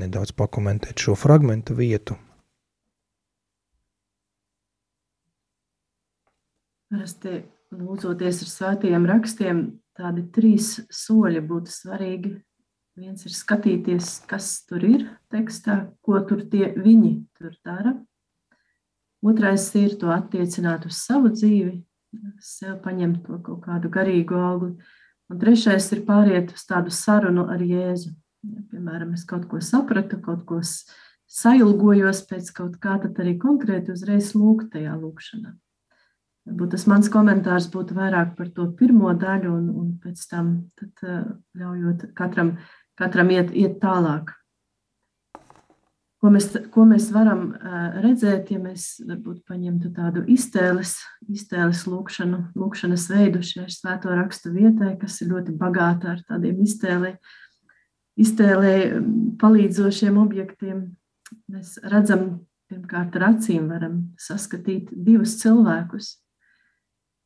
nedaudz 0.00 0.32
pakomentēt 0.36 1.00
šo 1.00 1.16
fragmentu 1.18 1.76
vietu. 1.76 2.16
Parasti 6.92 7.40
lūdzoties 7.74 8.42
ar 8.44 8.50
svētajiem 8.52 9.06
rakstiem, 9.10 9.62
tādi 9.96 10.22
trīs 10.32 10.76
soļi 10.92 11.42
būtu 11.48 11.72
svarīgi. 11.72 12.36
Viens 12.96 13.26
ir 13.28 13.32
skatīties, 13.36 14.22
kas 14.28 14.62
tur 14.64 14.84
ir 14.86 15.02
tekstā, 15.32 15.90
ko 16.00 16.20
tur 16.24 16.46
tie 16.48 16.70
viņi 16.72 17.12
tur 17.36 17.56
dara. 17.66 17.92
Otrais 19.26 19.66
ir 19.76 19.96
to 20.00 20.12
attiecināt 20.14 20.86
uz 20.88 21.00
savu 21.02 21.32
dzīvi, 21.34 21.74
sev 22.40 22.78
paņemt 22.84 23.26
to 23.26 23.40
kaut 23.44 23.64
kādu 23.66 23.90
garīgu 23.92 24.38
augli. 24.38 24.76
Un 25.26 25.40
trešais 25.42 25.90
ir 25.92 26.04
pāriet 26.06 26.54
uz 26.54 26.62
tādu 26.68 26.94
sarunu 26.94 27.48
ar 27.50 27.60
Jēzu. 27.60 28.14
Ja, 28.46 28.62
piemēram, 28.70 29.14
es 29.16 29.24
kaut 29.26 29.46
ko 29.50 29.58
sapratu, 29.64 30.20
kaut 30.22 30.44
ko 30.46 30.60
sajulgojos 30.62 32.22
pēc 32.30 32.50
kaut 32.54 32.78
kā, 32.82 32.96
tad 33.02 33.18
arī 33.22 33.34
konkrēti 33.42 33.94
uzreiz 33.94 34.34
lūgt 34.38 34.70
tajā 34.76 34.94
lūkšanā. 35.00 35.56
Varbūt 36.46 36.76
tas 36.76 36.86
mans 36.86 37.08
komentārs 37.10 37.66
būtu 37.72 37.96
vairāk 37.96 38.36
par 38.38 38.52
to 38.54 38.68
pirmo 38.78 39.10
daļu, 39.18 39.50
un, 39.50 39.70
un 39.74 39.86
pēc 40.02 40.20
tam 40.30 40.50
tad, 40.78 40.92
uh, 41.02 41.24
ļaujot 41.58 42.10
katram, 42.18 42.56
katram 42.98 43.32
iet, 43.34 43.50
iet 43.50 43.80
tālāk. 43.82 44.30
Ko 46.22 46.30
mēs, 46.32 46.46
ko 46.72 46.84
mēs 46.88 47.08
varam 47.14 47.48
uh, 47.50 47.98
redzēt, 48.04 48.52
ja 48.54 48.60
mēs 48.62 48.86
varbūt 49.02 49.42
paņemtu 49.50 49.90
tādu 49.96 50.22
iztēles, 50.32 50.94
iztēles 51.26 51.82
lūkšanu, 51.90 52.44
lūkšanas 52.56 53.08
veidu 53.10 53.42
šajā 53.42 53.66
svēto 53.74 54.14
rakstu 54.14 54.54
vietai, 54.54 54.94
kas 55.00 55.18
ir 55.22 55.34
ļoti 55.34 55.56
bagāta 55.58 56.14
ar 56.14 56.22
tādiem 56.30 56.62
iztēlē, 56.62 57.16
iztēlē 58.20 58.76
palīdzošiem 59.40 60.18
objektiem. 60.20 60.84
Mēs 61.52 61.76
redzam, 61.84 62.46
pirmkārt 62.70 63.16
ar 63.18 63.32
acīm 63.32 63.68
varam 63.70 63.98
saskatīt 64.20 64.92
divus 64.92 65.38
cilvēkus– 65.42 66.14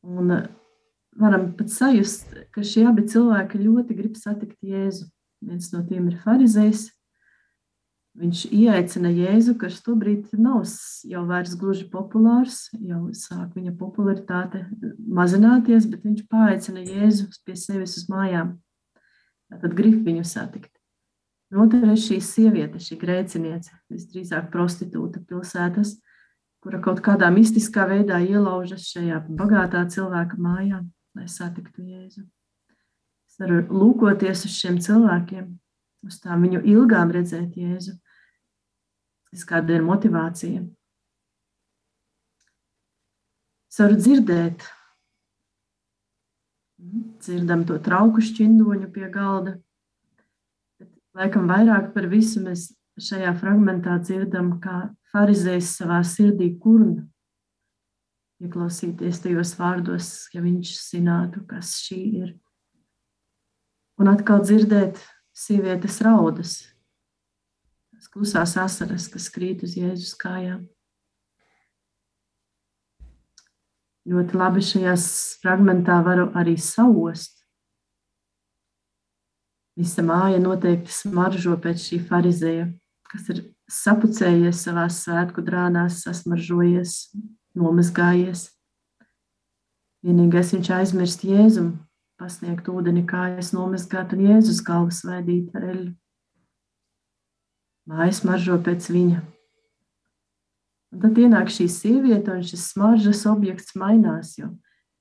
Un 0.01 0.31
eh, 0.31 0.47
varam 1.17 1.51
pat 1.57 1.69
sajust, 1.69 2.33
ka 2.53 2.63
šie 2.65 2.87
abi 2.89 3.05
cilvēki 3.09 3.61
ļoti 3.61 3.97
grib 3.97 4.17
satikt 4.17 4.57
Jēzu. 4.65 5.05
Viens 5.45 5.69
no 5.73 5.83
tiem 5.85 6.09
ir 6.09 6.17
farizējs. 6.21 6.89
Viņš 8.21 8.41
ieaicina 8.51 9.11
Jēzu, 9.13 9.55
kas 9.61 9.79
tobrīd 9.85 10.33
nav 10.35 10.65
jau 11.07 11.21
vairs 11.29 11.53
gluži 11.55 11.85
populārs, 11.93 12.65
jau 12.75 13.05
sāk 13.15 13.53
viņa 13.55 13.71
popularitāte 13.79 14.65
mazināties, 15.07 15.87
bet 15.87 16.03
viņš 16.03 16.25
paaicina 16.29 16.83
Jēzu 16.83 17.29
pie 17.45 17.55
sevis 17.55 17.95
uz 18.01 18.09
mājām. 18.11 18.57
Tad 19.51 19.77
grib 19.77 20.03
viņu 20.07 20.25
satikt. 20.27 20.80
Ir 21.51 21.97
šī 21.99 22.21
sieviete, 22.23 22.79
šī 22.79 22.95
grēciniece, 23.01 23.73
visdrīzāk 23.91 24.47
prostitūta 24.53 25.19
pilsētas, 25.27 25.97
kura 26.63 26.79
kaut 26.79 27.01
kādā 27.03 27.27
mistiskā 27.33 27.83
veidā 27.89 28.21
ielaužas 28.23 28.85
šajā 28.93 29.17
bagātā 29.27 29.81
cilvēka 29.91 30.37
mājā, 30.39 30.79
lai 31.17 31.25
satiktu 31.27 31.83
Jēzu. 31.83 32.23
Es 33.27 33.39
varu 33.41 33.65
lūkoties 33.67 34.45
uz 34.47 34.55
šiem 34.55 34.77
cilvēkiem, 34.79 35.49
uz 36.07 36.19
tām 36.23 36.45
viņu 36.47 36.61
ilgām 36.71 37.11
redzēt 37.11 37.57
Jēzu. 37.59 37.97
Tas 39.31 39.43
kāda 39.47 39.75
ir 39.75 39.83
motivācija. 39.83 40.61
Es 43.71 43.79
varu 43.79 43.99
dzirdēt, 43.99 44.63
dzirdam 47.19 47.67
to 47.67 47.75
trauku 47.83 48.23
šķindoņu 48.23 48.87
pie 48.95 49.11
galda, 49.11 49.57
laikam 51.17 51.47
vairāk 51.49 51.91
par 51.95 52.07
visu 52.11 52.43
mēs 52.43 52.69
šajā 53.01 53.31
fragmentā 53.39 53.97
dzirdam, 54.03 54.57
kā 54.63 54.91
farizējs 55.11 55.75
savā 55.79 56.01
sirdī 56.07 56.51
kurna. 56.61 57.07
Ieklausīties 58.41 59.21
tajos 59.21 59.53
vārdos, 59.59 60.11
ja 60.33 60.41
viņš 60.41 60.73
zinātu, 60.81 61.43
kas 61.45 61.75
šī 61.83 62.01
ir. 62.23 62.29
Un 64.01 64.09
atkal 64.09 64.41
dzirdēt 64.41 64.97
sievietes 65.37 65.99
raudas, 66.01 66.55
tās 67.93 68.09
klusās 68.09 68.55
asaras, 68.57 69.05
kas 69.13 69.29
krīt 69.33 69.61
uz 69.67 69.75
Jēzus 69.77 70.15
kājām. 70.17 70.63
Ļoti 74.09 74.37
labi 74.39 74.63
šajā 74.65 74.95
fragmentā 75.43 75.99
varu 76.01 76.31
arī 76.33 76.55
sauost. 76.57 77.40
Visa 79.79 80.03
māja 80.03 80.39
noteikti 80.41 80.91
smaržo 80.91 81.55
pēc 81.63 81.87
šī 81.87 82.01
farizēja 82.09 82.67
kas 83.11 83.27
ir 83.33 83.41
sapucējies 83.71 84.63
savā 84.65 84.87
svētku 84.91 85.43
drānās, 85.43 86.01
sasmaržojies, 86.05 87.11
nomazgājies. 87.57 88.47
Vienīgais 90.05 90.53
viņš 90.55 90.69
aizmirst 90.77 91.25
Jēzumu, 91.27 91.75
pasniegt 92.21 92.69
ūdeni 92.71 93.03
kājas, 93.09 93.51
nomazgāt 93.55 94.15
un 94.15 94.23
Jēzus 94.29 94.63
galvas 94.65 95.03
vaidīt 95.05 95.51
ar 95.57 95.67
eļu. 95.73 95.91
Mājas 97.91 98.23
maržo 98.23 98.57
pēc 98.63 98.87
viņa. 98.93 99.21
Un 100.91 101.03
tad 101.03 101.19
ienāk 101.19 101.51
šī 101.51 101.67
sieviete, 101.71 102.33
un 102.33 102.43
šis 102.45 102.71
smaržas 102.73 103.25
objekts 103.29 103.75
mainās, 103.79 104.35
jo 104.39 104.51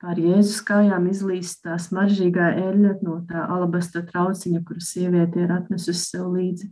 pār 0.00 0.20
Jēzus 0.20 0.62
kājām 0.66 1.08
izlīst 1.10 1.62
tā 1.66 1.76
smaržīgā 1.80 2.50
eļļa 2.58 2.94
no 3.04 3.18
tā 3.28 3.44
alabasta 3.46 4.02
trauciņa, 4.06 4.62
kuru 4.66 4.80
sieviete 4.84 5.44
ir 5.44 5.52
atnesusi 5.54 6.00
sev 6.00 6.30
līdzi. 6.34 6.70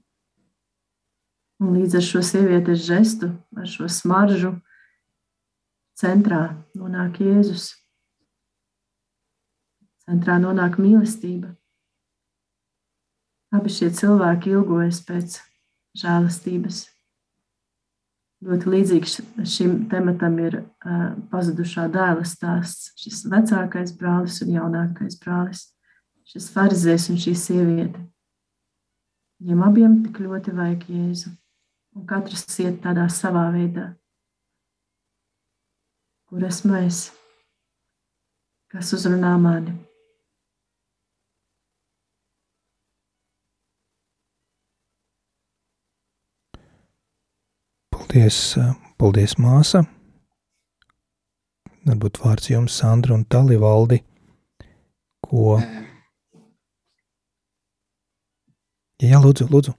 Un 1.59 1.74
līdz 1.74 1.99
ar 1.99 2.07
šo 2.07 2.22
sievietes 2.22 2.85
žestu, 2.87 3.33
ar 3.59 3.68
šo 3.68 3.89
smaržu, 3.91 4.55
centrā 5.99 6.43
nonāk 6.79 7.18
Jēzus. 7.24 7.72
Centrā 10.09 10.39
nonāk 10.41 10.79
mīlestība. 10.81 11.53
Abi 13.53 13.72
šie 13.72 13.91
cilvēki 13.97 14.55
ilgojas 14.55 15.03
pēc 15.05 15.41
žēlastības. 15.99 16.87
Ļoti 18.47 18.70
līdzīgs 18.70 19.16
šim 19.51 19.72
tematam 19.91 20.36
ir 20.39 20.61
uh, 20.61 21.16
pazudušā 21.32 21.89
dēla 21.91 22.22
stāsts. 22.28 22.93
Šis 23.01 23.24
vecākais 23.30 23.91
brālis 23.99 24.39
un 24.45 24.53
jaunākais 24.55 25.18
brālis, 25.18 25.64
šis 26.30 26.47
farizējs 26.55 27.09
un 27.11 27.18
šī 27.18 27.34
sieviete. 27.34 28.05
Viņiem 29.43 29.64
abiem 29.66 29.99
tik 30.05 30.22
ļoti 30.22 30.55
vajag 30.55 30.86
Jēzu, 30.91 31.34
un 31.99 32.07
katrs 32.07 32.47
iet 32.62 32.78
tādā 32.82 33.09
savā 33.11 33.49
veidā. 33.55 33.91
Kur 36.30 36.47
esmu 36.47 36.78
es? 36.84 37.09
Kas 38.70 38.95
uzrunā 38.95 39.34
mani? 39.41 39.74
Paldies, 48.09 48.57
paldies 48.97 49.35
māsa. 49.37 49.83
Varbūt 51.85 52.23
vārds 52.23 52.49
jums, 52.49 52.79
Sandra 52.81 53.13
un 53.13 53.27
Talivaldi, 53.29 53.99
ko... 55.21 55.59
Jā, 59.05 59.21
lūdzu, 59.21 59.51
lūdzu. 59.53 59.77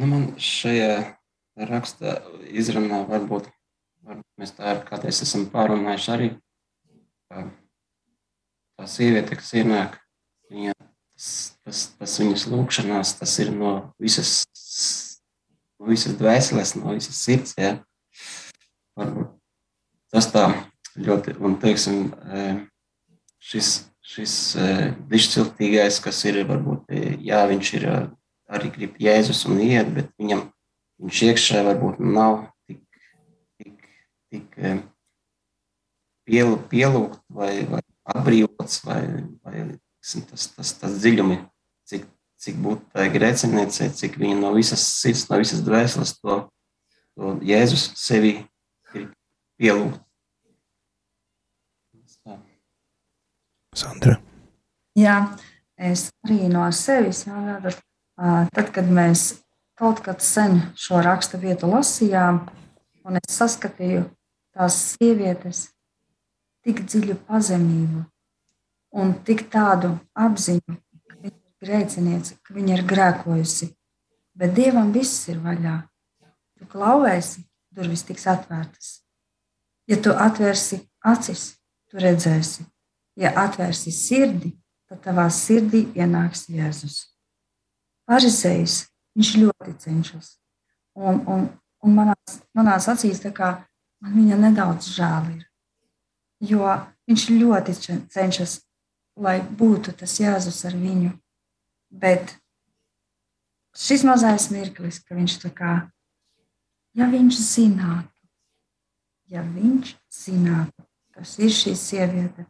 Nu, 0.00 0.08
man 0.08 0.26
šajā 0.40 0.96
raksta 1.68 2.16
izrunā 2.48 3.04
varbūt, 3.12 3.52
varbūt 4.08 4.40
mēs 4.40 4.56
tā 4.56 4.78
ir 4.78 4.84
kādreiz 4.88 5.20
esam 5.28 5.44
pārunājuši 5.52 6.12
arī, 6.16 6.34
tā 7.28 8.88
sieviete, 8.96 9.36
kas 9.36 9.52
ienāk, 9.60 10.00
viņa, 10.48 10.72
tas, 10.80 11.32
tas, 11.60 11.88
tas 12.00 12.20
viņas 12.24 12.48
lūkšanās, 12.54 13.18
tas 13.20 13.42
ir 13.44 13.52
no 13.52 13.74
visas 14.00 14.38
no 15.80 15.90
visas 15.90 16.16
dvēseles, 16.18 16.74
no 16.80 16.94
visas 16.96 17.20
sirds. 17.24 17.56
Ja? 17.60 17.76
Varbūt 18.98 19.32
tas 20.14 20.30
tā 20.30 20.46
ļoti, 20.94 21.34
un 21.42 21.56
teiksim, 21.62 22.06
e, 22.30 22.42
šis, 23.42 23.70
šis 24.14 24.34
e, 24.54 24.66
dišciltīgais, 25.10 25.98
kas 26.04 26.22
ir, 26.28 26.44
varbūt, 26.46 26.84
e, 26.86 27.16
jā, 27.26 27.42
viņš 27.50 27.72
ir 27.80 27.86
arī 28.54 28.70
grib 28.76 29.00
Jēzus 29.02 29.42
un 29.50 29.58
iet, 29.64 29.90
bet 29.96 30.12
viņam, 30.20 30.46
viņš 31.02 31.22
iekšē 31.30 31.64
varbūt 31.66 31.98
nav 32.04 32.44
tik, 32.68 32.84
tik, 33.58 33.88
tik 34.30 34.60
pielu, 36.28 36.60
pielūgt 36.70 37.18
vai, 37.34 37.56
vai 37.68 37.82
atbrīvots 38.14 38.84
vai, 38.86 39.00
vai 39.42 39.64
tas, 40.30 40.46
tas, 40.54 40.74
tas 40.78 40.98
dziļumi, 41.00 41.40
cik 41.90 42.06
cik 42.44 42.58
būtu 42.60 42.84
tā 42.92 43.06
grēciniecei, 43.12 43.90
cik 43.96 44.18
viņa 44.20 44.36
no 44.42 44.52
visas 44.56 44.84
sirds, 45.00 45.26
no 45.30 45.40
visas 45.40 45.62
dvēseles 45.64 46.16
to, 46.18 46.40
to 47.16 47.36
Jēzus 47.44 47.90
sevi 47.98 48.36
ir 48.94 49.08
pielūgt. 49.60 50.00
Sandra. 53.74 54.20
Jā, 54.94 55.16
es 55.74 56.06
arī 56.22 56.44
no 56.46 56.68
sevis, 56.70 57.24
jā, 57.26 57.56
tad, 57.64 57.80
tad, 58.54 58.68
kad 58.76 58.86
mēs 58.86 59.24
kaut 59.74 60.04
kad 60.04 60.22
sen 60.22 60.60
šo 60.78 61.00
raksta 61.02 61.40
vietu 61.42 61.66
lasījām, 61.72 62.44
un 63.04 63.18
es 63.18 63.34
saskatīju 63.34 64.04
tās 64.54 64.78
sievietes 64.94 65.66
tik 66.64 66.84
dziļu 66.86 67.18
pazemību 67.26 68.04
un 68.94 69.12
tik 69.26 69.48
tādu 69.50 69.96
apziņu, 70.14 70.78
grēciniece, 71.64 72.38
ka 72.44 72.54
viņa 72.54 72.76
ir 72.78 72.84
grēkojusi, 72.88 73.70
bet 74.36 74.54
Dievam 74.56 74.92
viss 74.94 75.28
ir 75.32 75.40
vaļā. 75.42 75.80
Tu 76.58 76.68
klauvēsi, 76.70 77.44
durvis 77.74 78.04
tiks 78.06 78.28
atvērtas. 78.30 79.00
Ja 79.90 79.98
tu 80.00 80.14
atvērsi 80.14 80.80
acis, 81.04 81.54
tu 81.90 82.00
redzēsi. 82.00 82.64
Ja 83.20 83.34
atvērsi 83.44 83.92
sirdi, 83.94 84.54
tad 84.88 85.02
tavā 85.04 85.26
sirdī 85.30 85.84
ienāks 85.94 86.48
Jēzus. 86.50 87.04
Parizējis, 88.08 88.78
viņš 89.16 89.30
ļoti 89.40 89.74
cenšas. 89.84 90.34
Un, 90.94 91.20
un, 91.30 91.46
un 91.82 91.96
manās, 91.96 92.40
manās 92.54 92.88
acīs 92.90 93.22
man 93.24 94.14
viņa 94.14 94.38
nedaudz 94.40 94.90
žēl 94.94 95.30
ir. 95.36 95.44
Jo 96.44 96.74
viņš 97.08 97.28
ļoti 97.30 97.74
cenšas, 98.12 98.60
lai 99.16 99.40
būtu 99.40 99.94
tas 99.96 100.18
Jēzus 100.20 100.64
ar 100.68 100.76
viņu. 100.76 101.12
Bet 101.94 102.34
šis 103.78 104.02
mazais 104.06 104.48
mirklis, 104.50 104.98
ka 105.04 105.14
viņš 105.14 105.36
tā 105.44 105.50
kā, 105.54 105.74
ja 106.98 107.06
viņš 107.10 107.38
zinātu, 107.38 108.10
ja 109.30 109.44
viņš 109.46 109.94
zinātu, 110.10 110.86
kas 111.14 111.38
ir 111.38 111.54
šī 111.54 111.76
sieviete, 111.78 112.48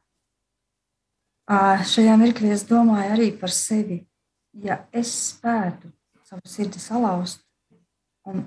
šajā 1.49 2.17
mirklī 2.21 2.53
es 2.55 2.65
domāju 2.65 3.13
arī 3.13 3.31
par 3.39 3.53
sevi. 3.53 4.07
Ja 4.55 4.87
es 4.93 5.11
spētu 5.35 5.91
savu 6.25 6.47
sirdi 6.47 6.79
salauzt 6.79 7.43
un 8.25 8.47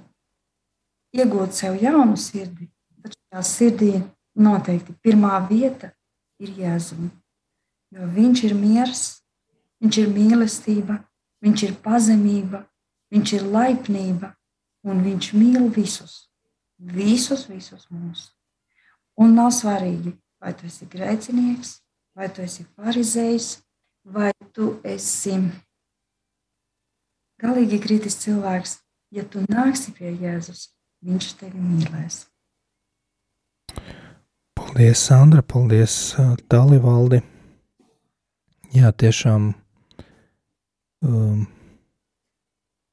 iegūt 1.13 1.53
sev 1.53 1.77
jaunu 1.81 2.17
sirdi, 2.17 2.69
tad 3.03 3.13
šajā 3.13 3.43
sirdī 3.43 3.93
noteikti 4.35 4.95
pirmā 5.03 5.37
vieta 5.49 5.91
ir 6.39 6.53
Jēzus. 6.57 7.11
Jo 7.91 8.03
viņš 8.03 8.43
ir 8.43 8.53
miers, 8.55 9.16
Viņš 9.84 9.99
ir 10.01 10.09
mīlestība, 10.13 10.97
viņš 11.45 11.63
ir 11.67 11.75
pazemība, 11.84 12.63
viņš 13.13 13.34
ir 13.38 13.45
laipnība, 13.53 14.32
un 14.88 15.03
viņš 15.05 15.34
mīl 15.38 15.67
visus, 15.73 16.28
visus, 16.78 17.45
visus 17.49 17.86
mūs. 17.93 18.32
Un 19.17 19.36
nav 19.38 19.51
svarīgi, 19.53 20.15
vai 20.41 20.53
tu 20.57 20.67
esi 20.69 20.88
grēcinieks, 20.89 21.78
vai 22.17 22.30
tu 22.34 22.43
esi 22.45 22.65
farizējs, 22.78 23.57
vai 24.05 24.32
tu 24.53 24.78
esi 24.86 25.38
galīgi 27.41 27.80
kritis 27.82 28.17
cilvēks. 28.23 28.80
Ja 29.13 29.23
tu 29.23 29.39
nāksi 29.47 29.93
pie 29.95 30.11
Jēzus, 30.19 30.67
viņš 31.05 31.30
tevi 31.39 31.61
mīlēs. 31.63 32.25
Paldies, 34.57 34.99
Sandra, 34.99 35.41
paldies, 35.41 36.15
Dalivaldi. 36.51 37.21
Jā, 38.75 38.91
tiešām 38.91 39.53
Um, 41.01 41.45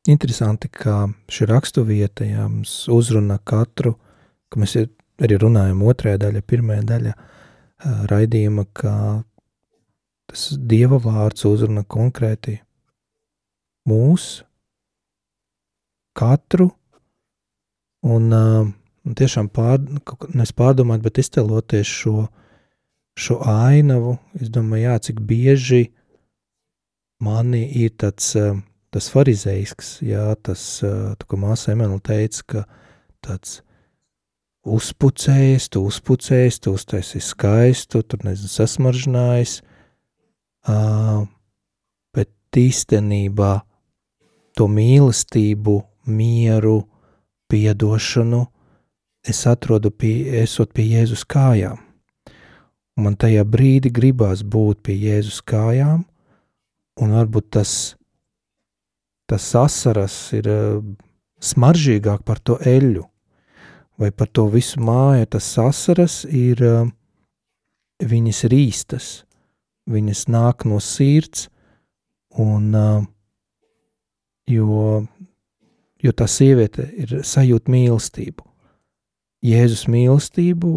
interesanti, 0.05 0.69
ka 0.69 1.07
šī 1.33 1.47
raksturvieta 1.49 2.27
ja, 2.29 2.49
mums 2.51 2.83
uzrunā 2.93 3.39
katru, 3.49 3.95
ka 4.53 4.61
mēs 4.61 4.77
arī 5.25 5.39
runājam 5.41 5.81
otrajā 5.89 6.21
daļā, 6.27 6.43
pirmajā 6.45 6.85
daļā 6.91 7.15
uh, 7.15 8.03
raidījuma, 8.11 8.67
ka 8.77 8.93
tas 10.29 10.51
Dieva 10.61 11.01
vārds 11.01 11.47
uzrunā 11.49 11.87
konkrēti 11.89 12.59
mūs, 13.89 14.45
katru, 16.13 16.69
un, 18.05 18.29
uh, 18.37 18.69
un 19.09 19.17
tiešām 19.17 19.49
pār, 19.49 19.81
pārdomāt, 20.61 21.01
bet 21.01 21.25
iztēloties 21.25 21.89
šo, 21.89 22.29
šo 23.17 23.41
ainavu, 23.49 24.19
es 24.37 24.53
domāju, 24.53 24.91
jā, 24.91 25.01
cik 25.09 25.25
bieži 25.25 25.87
uh, 25.89 26.01
manī 27.23 27.65
ir 27.85 27.91
tāds, 28.01 28.35
eh, 28.37 28.61
tas 28.91 29.11
farizējisks, 29.11 30.01
jā, 30.03 30.35
tas, 30.43 30.83
eh, 30.83 31.15
ko 31.27 31.37
māsa 31.37 31.73
Emela 31.73 32.01
teica, 32.01 32.43
ka 32.47 32.65
tāds 33.23 33.61
uzpucējis, 34.65 35.69
tu 35.69 35.85
uzpucējis, 35.85 36.61
tu 36.61 36.73
uztaisi 36.73 37.21
skaistu, 37.21 38.03
tur 38.03 38.19
nezinu, 38.25 38.49
sasmaržinājis, 38.49 39.61
bet 42.15 42.31
īstenībā 42.57 43.63
to 44.57 44.67
mīlestību, 44.67 45.85
mieru, 46.07 46.89
piedošanu 47.49 48.47
es 49.25 49.45
atrodu 49.49 49.91
pie, 49.91 50.15
esot 50.43 50.73
pie 50.77 50.87
Jēzus 50.95 51.25
kājām. 51.29 51.81
Man 53.01 53.17
tajā 53.19 53.45
brīdī 53.49 53.91
gribās 53.93 54.45
būt 54.47 54.85
pie 54.87 54.97
Jēzus 55.01 55.41
kājām, 55.43 56.05
un 57.01 57.15
varbūt 57.17 57.51
tas, 57.57 57.73
tas 59.31 59.47
asaras 59.59 60.17
ir 60.37 60.49
uh, 60.51 60.83
smaržīgāk 61.43 62.23
par 62.27 62.41
to 62.41 62.59
eļu, 62.61 63.05
vai 63.99 64.11
par 64.11 64.31
to 64.31 64.47
visu 64.53 64.83
māju, 64.83 65.27
tas 65.35 65.49
asaras 65.59 66.23
ir, 66.29 66.63
uh, 66.63 66.87
viņas 68.03 68.45
ir 68.49 68.57
īstas, 68.59 69.09
viņas 69.91 70.27
nāk 70.33 70.67
no 70.69 70.81
sirds, 70.83 71.49
un, 72.39 72.71
uh, 72.75 73.03
jo, 74.51 75.05
jo 76.03 76.13
tā 76.13 76.29
sieviete 76.31 76.89
ir 76.95 77.21
sajūt 77.27 77.71
mīlestību. 77.71 78.47
Jēzus 79.45 79.85
mīlestību, 79.93 80.71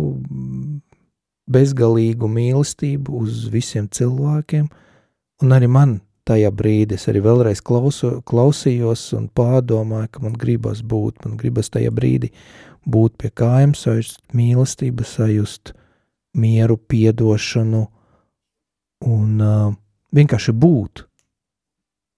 bezgalīgu 1.47 2.27
mīlestību 2.27 3.21
uz 3.21 3.45
visiem 3.53 3.87
cilvēkiem, 3.87 4.67
un 5.43 5.55
arī 5.55 5.69
man 5.71 5.93
tajā 6.27 6.51
brīdī. 6.53 6.97
Es 6.97 7.07
arī 7.11 7.21
vēlreiz 7.25 7.61
klausu, 7.65 8.17
klausījos 8.27 9.09
un 9.17 9.27
pārdomāju, 9.33 10.11
ka 10.11 10.23
man 10.25 10.35
gribas 10.39 10.83
būt, 10.83 11.23
man 11.25 11.37
gribas 11.39 11.71
tajā 11.73 11.93
brīdī 11.95 12.31
būt 12.87 13.17
pie 13.19 13.31
kājām, 13.35 13.75
sajust 13.75 14.21
mīlestību, 14.37 15.05
sajust 15.07 15.73
mieru, 16.37 16.77
piedošanu 16.77 17.83
un 19.07 19.41
uh, 19.43 19.73
vienkārši 20.15 20.53
būt. 20.55 21.03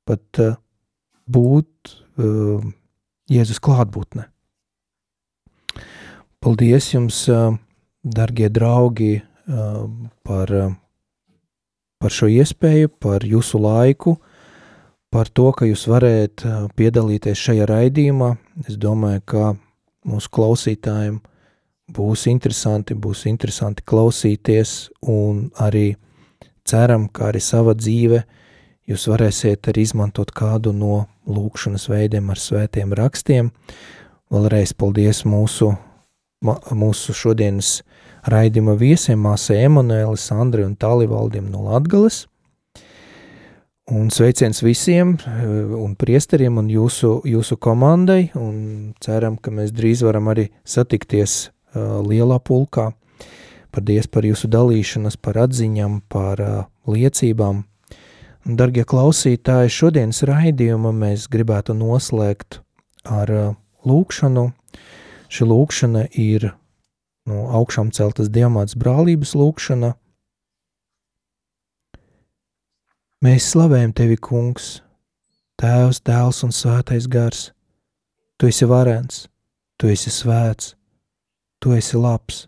Pat 0.10 0.42
uh, 0.44 0.58
būt 1.30 1.96
uh, 2.22 2.68
Jēzus 3.30 3.62
klātbūtne. 3.62 4.28
Paldies 6.40 6.94
jums, 6.94 7.24
uh, 7.30 7.58
darbie 8.04 8.50
draugi, 8.54 9.20
uh, 9.20 9.84
par, 10.26 10.54
uh, 10.56 10.78
par 12.00 12.14
šo 12.16 12.30
iespēju, 12.32 12.92
par 13.04 13.26
jūsu 13.28 13.60
laiku, 13.62 14.18
par 15.12 15.30
to, 15.30 15.50
ka 15.52 15.68
jūs 15.68 15.88
varējat 15.90 16.46
piedalīties 16.80 17.40
šajā 17.48 17.68
raidījumā. 17.70 18.34
Es 18.68 18.78
domāju, 18.80 19.24
ka 19.26 19.46
mūsu 20.08 20.32
klausītājiem 20.34 21.20
būs 21.96 22.28
interesanti, 22.32 22.96
būs 22.96 23.26
interesanti 23.30 23.84
klausīties, 23.86 24.90
un 25.02 25.50
arī 25.60 25.98
ceram, 26.70 27.08
ka 27.10 27.30
arī 27.32 27.42
sava 27.44 27.74
dzīve 27.78 28.24
jūs 28.90 29.06
varēsiet 29.10 29.70
arī 29.70 29.86
izmantot 29.86 30.32
kādu 30.36 30.74
no 30.74 31.04
lūkšanas 31.30 31.90
veidiem 31.92 32.30
ar 32.34 32.42
svētiem 32.42 32.94
rakstiem. 32.98 33.52
Vēlreiz 34.30 34.76
paldies 34.78 35.24
mūsu, 35.26 35.72
mūsu 36.46 37.16
šodienas 37.18 37.80
raidījuma 38.28 38.76
viesiem, 38.80 39.22
māsai 39.24 39.64
Emanuēlis, 39.68 40.28
Andri 40.36 40.66
un 40.66 40.76
Tālivaldiem 40.80 41.48
no 41.52 41.64
Latgales. 41.70 42.26
Un 43.90 44.12
sveiciens 44.14 44.62
visiem 44.62 45.16
eh, 45.18 45.46
un 45.74 45.96
priesteriem 45.98 46.60
un 46.62 46.68
jūsu, 46.70 47.24
jūsu 47.26 47.58
komandai, 47.58 48.30
un 48.38 48.92
ceram, 49.02 49.40
ka 49.42 49.50
mēs 49.50 49.74
drīz 49.74 50.04
varam 50.06 50.30
arī 50.30 50.52
satikties 50.62 51.50
uh, 51.50 51.98
lielā 52.06 52.38
pulkā. 52.46 52.92
Paldies 53.74 54.06
par 54.06 54.28
jūsu 54.30 54.50
dalīšanos, 54.50 55.18
par 55.18 55.42
atziņām, 55.42 56.04
par 56.10 56.44
uh, 56.44 56.62
liecībām. 56.86 57.64
Un, 58.46 58.60
dargie 58.62 58.86
klausītāji, 58.86 59.74
šodienas 59.74 60.22
raidījumu 60.30 60.94
mēs 60.94 61.26
gribētu 61.34 61.74
noslēgt 61.78 62.62
ar 63.10 63.34
uh, 63.34 63.52
lūkšanu. 63.90 64.52
Šī 65.34 65.50
lūkšana 65.50 66.08
ir 66.14 66.52
no 67.30 67.48
augšām 67.62 67.94
celtas 67.96 68.34
diamāts 68.34 68.78
brālības 68.78 69.38
lūkšana– 69.38 69.96
Mēs 73.20 73.50
slavējam 73.52 73.92
tevi, 73.92 74.16
Kungs, 74.16 74.78
Tēvs, 75.60 75.98
Dēls 76.08 76.38
un 76.46 76.54
Svētais 76.56 77.04
Gars. 77.12 77.50
Tu 78.40 78.48
esi 78.48 78.64
varens, 78.64 79.26
tu 79.76 79.90
esi 79.92 80.08
svēts, 80.08 80.70
tu 81.60 81.74
esi 81.76 82.00
labs. 82.00 82.46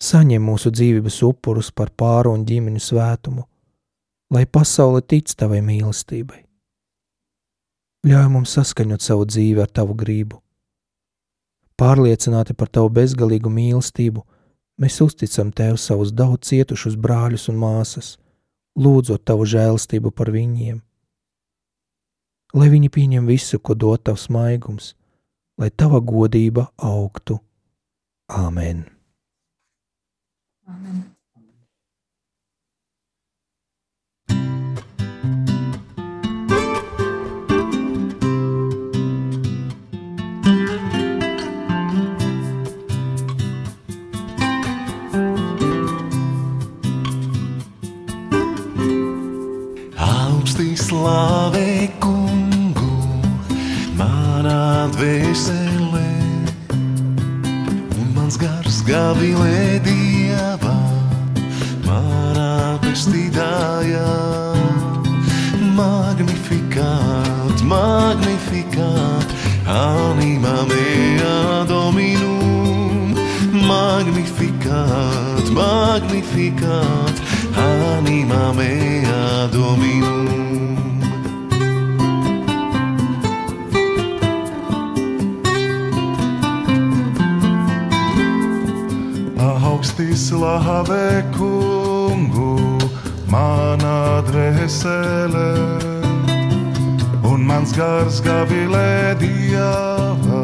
Saņem 0.00 0.48
mūsu 0.48 0.72
dzīvības 0.72 1.20
upurus 1.28 1.68
par 1.68 1.92
pāru 1.92 2.32
un 2.32 2.46
ģimeņu 2.48 2.80
svētumu, 2.80 3.44
lai 4.32 4.46
pasaule 4.48 5.04
tic 5.04 5.28
tavai 5.36 5.60
mīlestībai. 5.66 6.40
Ļauj 8.08 8.32
mums 8.32 8.56
saskaņot 8.56 9.04
savu 9.04 9.28
dzīvi 9.28 9.60
ar 9.60 9.68
tavu 9.68 9.92
gribu. 9.92 10.40
Pārliecināti 11.78 12.56
par 12.58 12.70
tavu 12.74 12.90
bezgalīgu 12.90 13.50
mīlestību, 13.54 14.24
mēs 14.82 14.98
uzticam 15.04 15.52
tev 15.54 15.76
savus 15.78 16.10
daudz 16.12 16.50
cietušus 16.50 16.98
brāļus 16.98 17.48
un 17.52 17.62
māsas– 17.62 18.16
lūdzot 18.78 19.24
tavu 19.26 19.46
žēlastību 19.48 20.12
par 20.14 20.30
viņiem. 20.34 20.78
Lai 22.56 22.68
viņi 22.72 22.88
pieņem 22.94 23.26
visu, 23.28 23.60
ko 23.60 23.76
dod 23.76 24.06
tavs 24.08 24.28
maigums, 24.32 24.94
lai 25.60 25.68
tava 25.70 26.00
godība 26.00 26.68
augtu. 26.76 27.40
Āmen! 28.28 28.86
Amen. 30.68 31.17
Slavē 51.08 51.88
kungu 52.04 52.88
manā 53.96 54.88
dvēselē, 54.92 56.08
un 57.96 58.08
mans 58.16 58.36
gars 58.42 58.80
gavilē 58.88 59.80
dievā, 59.86 60.74
manā 61.86 62.76
pestītājā. 62.84 64.10
Magnificat, 65.78 67.62
magnificat, 67.72 69.32
anima 69.64 70.56
mea 70.72 71.38
dominum, 71.70 73.14
magnificat, 73.70 75.54
magnificat, 75.60 77.24
anima 77.68 78.52
mea 78.60 79.48
dominum. 79.56 80.37
Augstī 89.78 90.10
slavē 90.10 91.22
kungu 91.30 92.58
manā 93.30 94.18
dvēselē, 94.26 95.50
un 97.22 97.44
mans 97.46 97.70
gars 97.76 98.18
gavilē 98.26 99.14
dieva 99.20 100.40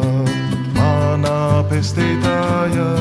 manā 0.79 1.67
pestītājā. 1.67 2.93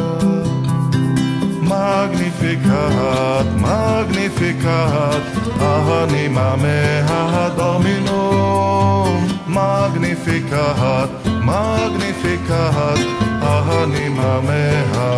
Magnificat, 1.70 3.54
magnificat, 3.62 5.24
anima 5.62 6.58
mea 6.58 7.46
dominum, 7.60 9.22
magnificat, 9.46 11.14
magnificat, 11.46 13.33
anima 13.82 14.42
mea 14.42 15.14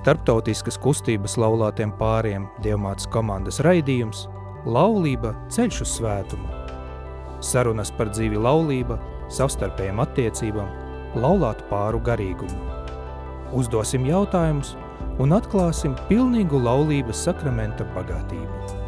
starptautiskas 0.00 0.78
kustības 0.80 1.36
laulātiem 1.36 1.90
pāriem 1.98 2.46
Dievmātes 2.64 3.08
komandas 3.12 3.60
raidījums 3.64 4.26
Laulība 4.64 5.34
ceļš 5.52 5.82
uz 5.84 5.92
svētumu. 5.98 6.48
sarunas 7.40 7.90
par 7.96 8.10
dzīvi 8.12 8.36
laulība, 8.36 8.98
savstarpējām 9.32 10.00
attiecībām, 10.04 10.68
laulātu 11.16 11.64
pāru 11.70 12.00
garīgumu. 12.04 12.58
Uzdosim 13.56 14.04
jautājumus 14.04 14.74
un 15.18 15.32
atklāsim 15.32 15.96
pilnīgu 16.08 16.60
laulības 16.60 17.24
sakramenta 17.24 17.88
bagātību. 17.96 18.79